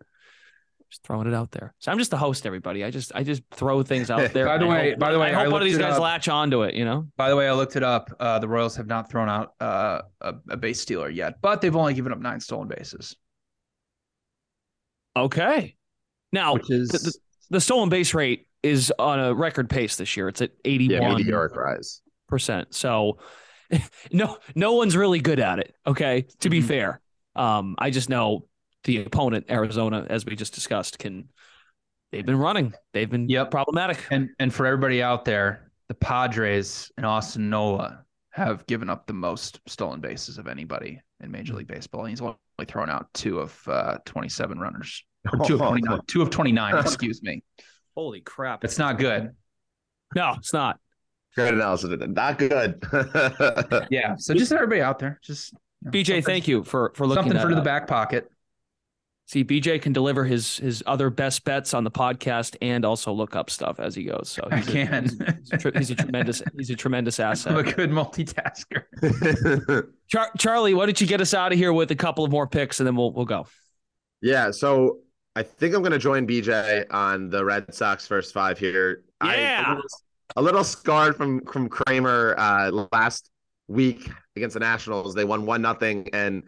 Just 0.91 1.05
throwing 1.05 1.29
it 1.29 1.35
out 1.35 1.53
there. 1.53 1.73
So 1.79 1.93
I'm 1.93 1.99
just 1.99 2.11
the 2.11 2.17
host, 2.17 2.47
everybody. 2.47 2.83
I 2.85 2.91
just 2.91 3.13
I 3.15 3.23
just 3.23 3.43
throw 3.53 3.83
things 3.85 4.11
out 4.11 4.33
there. 4.33 4.47
by 4.47 4.59
the 4.59 4.67
way, 4.67 4.91
hope- 4.91 4.99
by 4.99 5.13
the 5.13 5.19
way, 5.21 5.29
I 5.33 5.41
I 5.41 5.45
hope 5.45 5.53
one 5.53 5.63
of 5.63 5.67
these 5.69 5.79
guys 5.79 5.95
up. 5.95 6.01
latch 6.03 6.29
onto 6.29 6.63
it. 6.63 6.75
You 6.75 6.85
know. 6.85 7.07
By 7.17 7.29
the 7.29 7.37
way, 7.37 7.49
I 7.49 7.53
looked 7.53 7.77
it 7.77 7.85
up. 7.85 8.11
Uh, 8.19 8.39
the 8.41 8.49
Royals 8.49 8.75
have 8.77 8.89
not 8.89 9.09
thrown 9.09 9.29
out 9.29 9.55
uh, 9.61 10.03
a, 10.21 10.35
a 10.51 10.57
base 10.57 10.81
stealer 10.81 11.09
yet, 11.09 11.35
but 11.43 11.61
they've 11.61 11.77
only 11.77 11.95
given 11.95 12.11
up 12.13 12.19
nine 12.19 12.41
stolen 12.41 12.67
bases, 12.67 13.15
Okay. 15.17 15.77
Now 16.33 16.55
which 16.55 16.71
is 16.71 16.89
the, 16.89 16.99
the, 16.99 17.15
the 17.51 17.61
stolen 17.61 17.89
base 17.89 18.15
rate 18.15 18.47
is 18.63 18.93
on 18.99 19.19
a 19.19 19.35
record 19.35 19.69
pace 19.69 19.97
this 19.97 20.17
year. 20.17 20.29
It's 20.29 20.43
at 20.43 20.51
81 20.65 21.17
meteoric 21.17 21.57
rise. 21.57 22.03
percent. 22.29 22.75
So 22.75 23.19
no 24.13 24.39
no 24.55 24.75
one's 24.75 24.97
really 24.97 25.21
good 25.21 25.41
at 25.41 25.59
it. 25.59 25.75
Okay. 25.87 26.27
To 26.41 26.51
be 26.51 26.61
Mhm. 26.63 26.67
fair. 26.67 27.01
Um, 27.37 27.75
I 27.79 27.91
just 27.91 28.09
know 28.09 28.47
the 28.85 29.05
opponent, 29.05 29.47
Arizona, 29.51 30.07
as 30.09 30.25
we 30.25 30.37
just 30.37 30.55
discussed, 30.55 30.99
can 30.99 31.29
they've 32.13 32.27
been 32.27 32.39
running. 32.39 32.75
They've 32.93 33.09
been 33.11 33.29
Yep. 33.29 33.51
problematic. 33.51 33.99
and 34.11 34.31
and 34.39 34.53
for 34.53 34.67
everybody 34.67 35.03
out 35.03 35.25
there, 35.25 35.71
the 35.89 35.95
Padres 35.95 36.91
and 36.97 37.07
Austin 37.07 37.51
Nola 37.51 38.05
have 38.31 38.65
given 38.67 38.89
up 38.89 39.07
the 39.07 39.13
most 39.13 39.61
stolen 39.67 40.01
bases 40.01 40.39
of 40.39 40.47
anybody 40.47 41.01
in 41.21 41.31
Major 41.31 41.55
League 41.55 41.67
Baseball. 41.67 42.03
And 42.03 42.11
He's 42.11 42.21
only 42.21 42.37
thrown 42.67 42.89
out 42.89 43.09
two 43.13 43.41
of 43.41 43.61
uh, 43.67 43.99
27 44.05 44.59
runners, 44.59 45.05
or 45.33 45.45
two 45.45 45.55
of 45.55 45.61
29. 45.69 46.01
Two 46.07 46.23
of 46.23 46.31
29. 46.31 46.77
Excuse 46.79 47.23
me. 47.23 47.43
Holy 47.97 48.21
crap. 48.21 48.65
It's 48.65 48.79
not 48.79 48.99
good. 48.99 49.31
No, 50.15 50.35
it's 50.39 50.53
not. 50.53 50.79
Great 51.37 51.55
analysis. 51.55 51.91
Not 52.09 52.39
good. 52.39 52.83
Yeah. 53.91 54.15
So 54.17 54.35
just 54.35 54.53
everybody 54.53 54.81
out 54.81 54.99
there, 54.99 55.21
just 55.23 55.53
you 55.53 55.59
know, 55.83 55.91
BJ, 55.91 56.07
something- 56.07 56.23
thank 56.25 56.49
you 56.49 56.65
for 56.65 56.93
for 56.95 57.07
looking 57.07 57.23
something 57.25 57.37
that 57.39 57.49
for 57.49 57.55
the 57.55 57.61
back 57.63 57.87
pocket. 57.87 58.31
See, 59.27 59.45
BJ 59.45 59.81
can 59.81 59.93
deliver 59.93 60.25
his 60.25 60.57
his 60.57 60.83
other 60.87 61.09
best 61.09 61.45
bets 61.45 61.73
on 61.73 61.85
the 61.85 61.91
podcast 61.91 62.57
and 62.61 62.85
also 62.85 63.13
look 63.13 63.37
up 63.37 63.49
stuff 63.49 63.79
as 63.79 63.95
he 63.95 64.03
goes. 64.03 64.29
So 64.29 64.49
I 64.51 64.57
he's 64.59 64.69
a- 64.69 64.73
can. 64.73 65.05
he's, 65.05 65.53
a, 65.53 65.57
tr- 65.59 65.79
he's 65.79 65.91
a 65.91 65.95
tremendous 65.95 66.43
he's 66.59 66.71
a 66.71 66.75
tremendous 66.75 67.21
I'm 67.21 67.57
a 67.57 67.63
good 67.63 67.91
multitasker. 67.91 68.83
Char- 70.09 70.33
Charlie, 70.37 70.75
why 70.75 70.87
don't 70.87 71.01
you 71.01 71.07
get 71.07 71.21
us 71.21 71.33
out 71.33 71.53
of 71.53 71.59
here 71.59 71.73
with 71.73 71.93
a 71.93 71.97
couple 71.97 72.25
of 72.25 72.33
more 72.33 72.49
picks 72.49 72.81
and 72.81 72.87
then 72.87 72.97
we'll 72.97 73.13
we'll 73.13 73.25
go. 73.25 73.47
yeah, 74.21 74.51
so 74.51 74.99
I 75.37 75.45
think 75.45 75.77
I'm 75.77 75.81
going 75.83 75.93
to 75.93 75.99
join 75.99 76.27
BJ 76.27 76.87
on 76.91 77.31
the 77.31 77.45
Red 77.45 77.73
Sox 77.73 78.09
first 78.09 78.35
five 78.35 78.59
here. 78.59 79.05
I- 79.21 79.37
Yeah. 79.37 79.61
a, 79.63 79.75
little, 79.77 79.89
little 80.43 80.65
scarred 80.65 81.17
from 81.17 81.41
from 81.45 81.69
Kremer 81.69 82.35
uh, 82.37 82.87
last 82.93 83.31
week 83.71 84.11
against 84.37 84.55
the 84.55 84.61
Nationals. 84.61 85.15
They 85.15 85.25
won 85.25 85.47
one 85.47 85.63
nothing, 85.63 86.09
and 86.13 86.43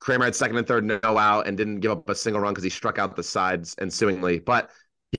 Kremer 0.00 0.24
had 0.24 0.34
second 0.34 0.56
and 0.56 0.66
third 0.66 0.84
no 0.84 0.98
out 1.02 1.46
and 1.46 1.56
didn't 1.56 1.80
give 1.80 1.90
up 1.90 2.08
a 2.08 2.14
single 2.14 2.40
run 2.40 2.52
because 2.52 2.64
he 2.64 2.70
struck 2.70 2.98
out 2.98 3.16
the 3.16 3.22
sides 3.22 3.74
ensuingly. 3.78 4.38
But 4.38 4.70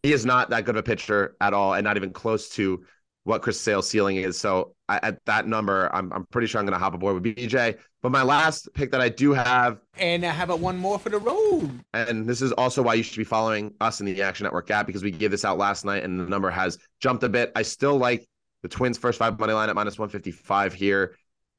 he 0.03 0.11
is 0.13 0.25
not 0.25 0.49
that 0.49 0.65
good 0.65 0.75
of 0.75 0.79
a 0.79 0.83
pitcher 0.83 1.35
at 1.39 1.53
all, 1.53 1.73
and 1.73 1.83
not 1.83 1.97
even 1.97 2.11
close 2.11 2.49
to 2.51 2.83
what 3.23 3.41
Chris 3.41 3.59
Sale's 3.59 3.89
ceiling 3.89 4.15
is. 4.15 4.39
So 4.39 4.73
I, 4.87 4.99
at 5.03 5.23
that 5.25 5.47
number, 5.47 5.93
I'm 5.93 6.11
I'm 6.13 6.25
pretty 6.27 6.47
sure 6.47 6.59
I'm 6.59 6.65
going 6.65 6.77
to 6.77 6.83
hop 6.83 6.93
aboard 6.93 7.21
with 7.21 7.35
BJ. 7.35 7.77
But 8.01 8.11
my 8.11 8.23
last 8.23 8.69
pick 8.73 8.91
that 8.91 9.01
I 9.01 9.09
do 9.09 9.33
have 9.33 9.79
And 9.97 10.25
I 10.25 10.29
have 10.29 10.49
a 10.49 10.55
one 10.55 10.77
more 10.77 10.97
for 10.97 11.09
the 11.09 11.17
road. 11.17 11.81
and 11.93 12.25
this 12.25 12.41
is 12.41 12.51
also 12.53 12.81
why 12.81 12.93
you 12.93 13.03
should 13.03 13.17
be 13.17 13.23
following 13.23 13.73
us 13.81 13.99
in 13.99 14.05
the 14.05 14.21
Action 14.21 14.45
Network 14.45 14.71
app 14.71 14.87
because 14.87 15.03
we 15.03 15.11
gave 15.11 15.31
this 15.31 15.43
out 15.43 15.57
last 15.57 15.83
night 15.83 16.03
and 16.03 16.19
the 16.19 16.25
number 16.25 16.49
has 16.49 16.77
jumped 17.01 17.23
a 17.23 17.29
bit. 17.29 17.51
I 17.55 17.63
still 17.63 17.97
like 17.97 18.25
the 18.61 18.69
Twins' 18.69 18.97
first 18.97 19.19
five 19.19 19.37
money 19.39 19.53
line 19.53 19.69
at 19.69 19.75
minus 19.75 19.99
155 19.99 20.73
here. 20.73 21.15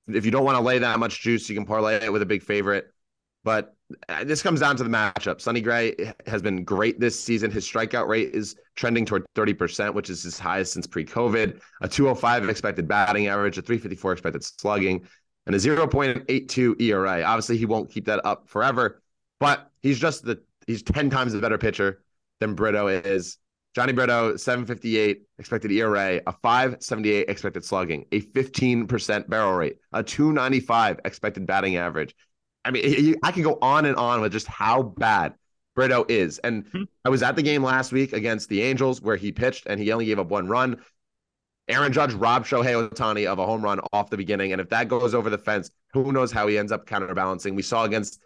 If 0.09 0.25
you 0.25 0.31
don't 0.31 0.45
want 0.45 0.57
to 0.57 0.63
lay 0.63 0.79
that 0.79 0.99
much 0.99 1.21
juice, 1.21 1.49
you 1.49 1.55
can 1.55 1.65
parlay 1.65 1.97
it 1.97 2.13
with 2.13 2.23
a 2.23 2.27
big 2.27 2.43
favorite. 2.43 2.93
But 3.45 3.75
uh, 4.09 4.25
this 4.25 4.43
comes 4.43 4.61
down 4.61 4.77
to 4.77 4.85
the 4.85 4.91
matchup. 4.91 5.41
Sonny 5.41 5.61
Gray 5.61 5.95
has 6.27 6.43
been 6.43 6.65
great 6.65 7.01
this 7.01 7.19
season. 7.19 7.51
His 7.51 7.67
strikeout 7.67 8.09
rate 8.09 8.35
is 8.35 8.57
trending 8.75 9.07
toward 9.07 9.25
30%, 9.35 9.95
which 9.95 10.11
is 10.11 10.23
his 10.23 10.39
highest 10.39 10.73
since 10.73 10.87
pre 10.87 11.05
COVID. 11.05 11.61
A 11.81 11.89
205 11.89 12.49
expected 12.49 12.89
batting 12.89 13.29
average, 13.29 13.59
a 13.59 13.63
354 13.63 14.13
expected 14.13 14.45
slugging, 14.45 15.07
and 15.47 15.55
a 15.55 15.59
0.82 15.59 16.81
ERA. 16.81 17.23
Obviously, 17.23 17.57
he 17.57 17.65
won't 17.65 17.91
keep 17.91 18.05
that 18.07 18.25
up 18.25 18.49
forever, 18.49 19.03
but 19.41 19.71
he's 19.83 19.99
just 19.99 20.25
the 20.25 20.43
he's 20.67 20.83
10 20.83 21.09
times 21.11 21.33
the 21.33 21.41
better 21.41 21.59
pitcher 21.59 22.03
than 22.41 22.55
Brito 22.55 22.89
is. 22.89 23.39
Jhony 23.77 23.95
Brito, 23.95 24.37
758 24.37 25.23
expected 25.39 25.71
ERA, 25.71 26.21
a 26.27 26.33
578 26.33 27.29
expected 27.29 27.65
slugging, 27.65 28.07
a 28.13 28.21
15% 28.21 29.29
barrel 29.29 29.55
rate, 29.55 29.77
a 29.93 30.03
295 30.03 31.01
expected 31.05 31.47
batting 31.47 31.77
average. 31.77 32.15
I 32.65 32.71
mean, 32.71 33.15
I 33.23 33.31
can 33.31 33.43
go 33.43 33.59
on 33.63 33.85
and 33.85 33.97
on 33.97 34.21
with 34.21 34.33
just 34.33 34.47
how 34.47 34.83
bad 34.83 35.35
Brito 35.75 36.05
is. 36.09 36.39
And 36.39 36.67
hmm. 36.73 36.83
I 37.05 37.09
was 37.09 37.23
at 37.23 37.37
the 37.37 37.43
game 37.43 37.63
last 37.63 37.93
week 37.93 38.13
against 38.13 38.49
the 38.49 38.63
Angels 38.63 39.01
where 39.01 39.17
he 39.17 39.31
pitched 39.31 39.67
and 39.67 39.79
he 39.79 39.93
only 39.93 40.07
gave 40.07 40.19
up 40.19 40.29
one 40.29 40.49
run. 40.49 40.83
Aaron 41.69 41.93
Judge 41.93 42.15
robbed 42.15 42.47
Shohei 42.47 42.89
Ohtani 42.89 43.27
of 43.27 43.39
a 43.39 43.47
home 43.47 43.63
run 43.63 43.81
off 43.93 44.11
the 44.11 44.17
beginning. 44.17 44.53
And 44.53 44.61
if 44.61 44.71
that 44.71 44.89
goes 44.89 45.15
over 45.15 45.31
the 45.31 45.39
fence, 45.39 45.71
who 45.93 46.11
knows 46.13 46.33
how 46.33 46.47
he 46.47 46.59
ends 46.59 46.73
up 46.73 46.87
counterbalancing? 46.87 47.55
We 47.55 47.63
saw 47.63 47.85
against 47.85 48.21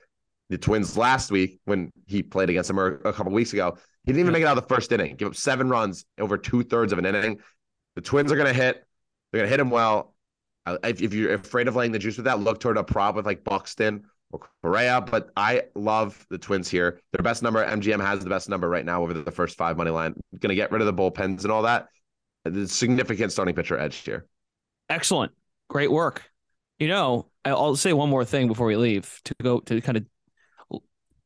the 0.48 0.56
Twins 0.56 0.96
last 0.96 1.30
week 1.30 1.60
when 1.64 1.90
he 2.06 2.22
played 2.22 2.48
against 2.50 2.68
them 2.68 2.78
a 2.78 3.12
couple 3.12 3.32
weeks 3.32 3.52
ago. 3.52 3.76
He 4.04 4.12
didn't 4.12 4.20
even 4.20 4.32
make 4.32 4.42
it 4.42 4.46
out 4.46 4.58
of 4.58 4.66
the 4.66 4.74
first 4.74 4.90
inning, 4.90 5.16
give 5.16 5.28
up 5.28 5.36
seven 5.36 5.68
runs 5.68 6.04
over 6.18 6.36
two 6.36 6.64
thirds 6.64 6.92
of 6.92 6.98
an 6.98 7.06
inning. 7.06 7.38
The 7.94 8.00
Twins 8.00 8.32
are 8.32 8.36
going 8.36 8.48
to 8.48 8.54
hit. 8.54 8.84
They're 9.30 9.40
going 9.40 9.46
to 9.46 9.50
hit 9.50 9.60
him 9.60 9.70
well. 9.70 10.14
If, 10.66 11.02
if 11.02 11.14
you're 11.14 11.34
afraid 11.34 11.68
of 11.68 11.76
laying 11.76 11.92
the 11.92 11.98
juice 11.98 12.16
with 12.16 12.26
that, 12.26 12.40
look 12.40 12.60
toward 12.60 12.76
a 12.76 12.84
prop 12.84 13.14
with 13.14 13.26
like 13.26 13.44
Buxton 13.44 14.04
or 14.30 14.40
Correa. 14.62 15.00
But 15.00 15.30
I 15.36 15.64
love 15.74 16.26
the 16.30 16.38
Twins 16.38 16.68
here. 16.68 17.00
Their 17.12 17.22
best 17.22 17.42
number, 17.42 17.64
MGM 17.64 18.04
has 18.04 18.20
the 18.20 18.30
best 18.30 18.48
number 18.48 18.68
right 18.68 18.84
now 18.84 19.02
over 19.02 19.12
the 19.12 19.30
first 19.30 19.56
five 19.56 19.76
money 19.76 19.90
line. 19.90 20.14
Going 20.38 20.50
to 20.50 20.54
get 20.54 20.72
rid 20.72 20.82
of 20.82 20.86
the 20.86 20.94
bullpens 20.94 21.42
and 21.42 21.52
all 21.52 21.62
that. 21.62 21.88
The 22.44 22.66
significant 22.66 23.30
starting 23.30 23.54
pitcher 23.54 23.78
edge 23.78 23.96
here. 23.96 24.26
Excellent. 24.88 25.32
Great 25.68 25.90
work. 25.90 26.28
You 26.78 26.88
know, 26.88 27.26
I'll 27.44 27.76
say 27.76 27.92
one 27.92 28.08
more 28.08 28.24
thing 28.24 28.48
before 28.48 28.66
we 28.66 28.76
leave 28.76 29.20
to 29.24 29.34
go 29.40 29.60
to 29.60 29.80
kind 29.80 29.96
of 29.96 30.04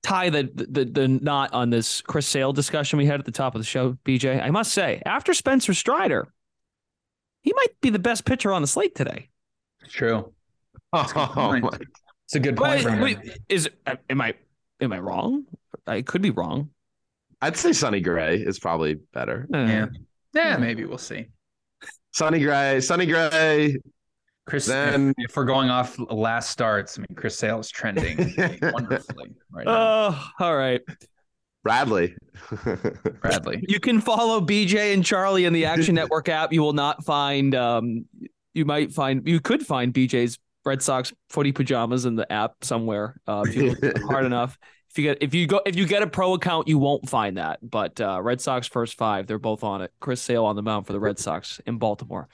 tie 0.06 0.30
the 0.30 0.44
the 0.54 0.84
the 0.84 1.08
knot 1.08 1.52
on 1.52 1.70
this 1.70 2.00
Chris 2.02 2.26
Sale 2.26 2.52
discussion 2.52 2.98
we 2.98 3.06
had 3.06 3.18
at 3.20 3.26
the 3.26 3.32
top 3.32 3.54
of 3.54 3.60
the 3.60 3.64
show, 3.66 3.92
BJ. 4.04 4.40
I 4.42 4.50
must 4.50 4.72
say, 4.72 5.02
after 5.04 5.34
Spencer 5.34 5.74
Strider, 5.74 6.28
he 7.42 7.52
might 7.54 7.80
be 7.80 7.90
the 7.90 7.98
best 7.98 8.24
pitcher 8.24 8.52
on 8.52 8.62
the 8.62 8.68
slate 8.68 8.94
today. 8.94 9.28
It's 9.82 9.92
true. 9.92 10.32
Oh, 10.92 11.04
point. 11.34 11.64
my- 11.64 11.78
It's 12.24 12.34
a 12.36 12.40
good 12.40 12.58
Wait, 12.58 12.68
point. 12.70 12.82
Brendan. 12.84 13.02
wait, 13.02 13.38
is 13.48 13.68
am 14.08 14.20
I 14.20 14.34
am 14.80 14.92
I 14.92 14.98
wrong? 15.00 15.44
I 15.86 16.02
could 16.02 16.22
be 16.22 16.30
wrong. 16.30 16.70
I'd 17.42 17.56
say 17.56 17.72
Sonny 17.72 18.00
Gray 18.00 18.36
is 18.38 18.58
probably 18.58 18.94
better. 19.12 19.46
Uh, 19.52 19.58
Yeah. 19.58 19.86
Yeah, 20.34 20.56
maybe 20.58 20.84
we'll 20.84 20.96
see. 20.98 21.26
Sonny 22.12 22.40
Gray, 22.40 22.80
Sonny 22.80 23.06
Gray. 23.06 23.76
Chris, 24.46 24.66
Then- 24.66 25.11
if, 25.18 25.30
if 25.30 25.37
we're 25.37 25.44
going 25.44 25.70
off 25.70 25.98
last 25.98 26.50
starts, 26.50 26.98
I 26.98 27.00
mean, 27.00 27.16
Chris 27.16 27.38
Sale 27.38 27.61
is 27.61 27.70
trending 27.70 28.16
wonderfully 28.62 29.35
right 29.50 29.66
now. 29.66 30.09
Oh, 30.11 30.30
all 30.40 30.56
right. 30.56 30.80
Bradley. 31.64 32.14
Bradley. 33.20 33.64
You 33.66 33.80
can 33.80 34.00
follow 34.00 34.40
BJ 34.40 34.94
and 34.94 35.04
Charlie 35.04 35.46
in 35.46 35.52
the 35.52 35.64
Action 35.64 35.94
Network 35.96 36.28
app. 36.28 36.52
You 36.52 36.62
will 36.62 36.72
not 36.74 37.04
find 37.04 37.54
um 37.56 38.04
you 38.54 38.64
might 38.64 38.92
find 38.92 39.26
you 39.26 39.40
could 39.40 39.66
find 39.66 39.92
BJ's 39.92 40.38
Red 40.64 40.80
Sox 40.80 41.12
footy 41.28 41.50
pajamas 41.50 42.06
in 42.06 42.14
the 42.14 42.30
app 42.32 42.52
somewhere 42.62 43.20
uh, 43.26 43.44
if 43.46 43.54
you 43.56 43.74
look 43.82 43.98
hard 44.04 44.24
enough. 44.26 44.56
If 44.90 44.98
you 44.98 45.04
get 45.04 45.22
if 45.22 45.35
you 45.35 45.46
go 45.48 45.61
if 45.66 45.74
you 45.74 45.87
get 45.87 46.02
a 46.02 46.06
pro 46.06 46.35
account, 46.35 46.68
you 46.68 46.78
won't 46.78 47.09
find 47.09 47.37
that. 47.37 47.59
But 47.68 48.00
uh, 48.00 48.20
Red 48.22 48.40
Sox 48.40 48.68
first 48.68 48.96
five, 48.96 49.26
they're 49.26 49.38
both 49.38 49.64
on 49.64 49.82
it. 49.82 49.92
Chris 49.98 50.22
Sale 50.22 50.44
on 50.44 50.54
the 50.54 50.62
mound 50.62 50.87
for 50.87 50.92
the 50.92 51.00
Red 51.00 51.18
Sox 51.18 51.61
in 51.66 51.78
Baltimore. 51.78 52.28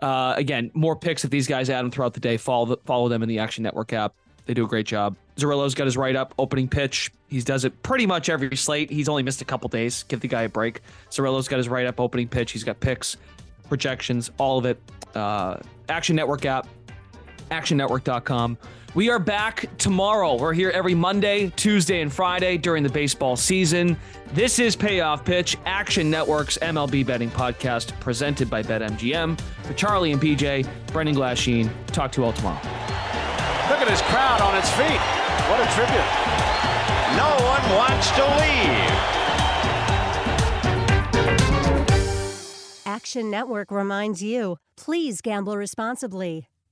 Uh, 0.00 0.34
again, 0.36 0.70
more 0.74 0.96
picks 0.96 1.24
if 1.24 1.30
these 1.30 1.46
guys 1.46 1.70
add 1.70 1.80
them 1.80 1.90
throughout 1.90 2.14
the 2.14 2.20
day. 2.20 2.36
Follow 2.36 2.66
the, 2.66 2.76
follow 2.84 3.08
them 3.08 3.22
in 3.22 3.28
the 3.28 3.38
Action 3.38 3.62
Network 3.62 3.92
app. 3.92 4.14
They 4.46 4.54
do 4.54 4.64
a 4.64 4.68
great 4.68 4.86
job. 4.86 5.16
Zerillo's 5.36 5.74
got 5.74 5.86
his 5.86 5.96
write 5.96 6.16
up 6.16 6.34
opening 6.38 6.68
pitch. 6.68 7.10
He 7.28 7.40
does 7.40 7.64
it 7.64 7.82
pretty 7.82 8.06
much 8.06 8.28
every 8.28 8.54
slate. 8.56 8.90
He's 8.90 9.08
only 9.08 9.22
missed 9.22 9.40
a 9.40 9.44
couple 9.44 9.68
days. 9.68 10.04
Give 10.04 10.20
the 10.20 10.28
guy 10.28 10.42
a 10.42 10.48
break. 10.48 10.80
Zerillo's 11.10 11.48
got 11.48 11.56
his 11.56 11.68
write 11.68 11.86
up 11.86 11.98
opening 12.00 12.28
pitch. 12.28 12.52
He's 12.52 12.64
got 12.64 12.78
picks, 12.80 13.16
projections, 13.68 14.30
all 14.38 14.58
of 14.58 14.66
it. 14.66 14.78
Uh, 15.14 15.58
Action 15.88 16.14
Network 16.16 16.44
app, 16.44 16.68
actionnetwork.com. 17.50 18.58
We 18.94 19.10
are 19.10 19.18
back 19.18 19.68
tomorrow. 19.76 20.36
We're 20.36 20.52
here 20.52 20.70
every 20.70 20.94
Monday, 20.94 21.50
Tuesday, 21.56 22.00
and 22.00 22.12
Friday 22.12 22.56
during 22.56 22.84
the 22.84 22.88
baseball 22.88 23.34
season. 23.34 23.96
This 24.34 24.60
is 24.60 24.76
Payoff 24.76 25.24
Pitch, 25.24 25.56
Action 25.66 26.08
Network's 26.08 26.58
MLB 26.58 27.04
betting 27.04 27.28
podcast 27.28 27.98
presented 27.98 28.48
by 28.48 28.62
BetMGM. 28.62 29.40
For 29.64 29.74
Charlie 29.74 30.12
and 30.12 30.22
PJ, 30.22 30.68
Brendan 30.92 31.16
Glasheen. 31.16 31.72
Talk 31.88 32.12
to 32.12 32.20
you 32.20 32.26
all 32.26 32.32
tomorrow. 32.32 32.62
Look 33.68 33.80
at 33.80 33.88
his 33.90 34.00
crowd 34.02 34.40
on 34.40 34.56
its 34.56 34.70
feet. 34.70 35.00
What 35.50 35.58
a 35.58 35.66
tribute. 35.74 36.06
No 37.18 37.34
one 37.50 37.62
wants 37.74 38.12
to 38.12 38.22
leave. 38.38 39.24
Action 42.86 43.28
Network 43.28 43.72
reminds 43.72 44.22
you 44.22 44.58
please 44.76 45.20
gamble 45.20 45.56
responsibly. 45.56 46.46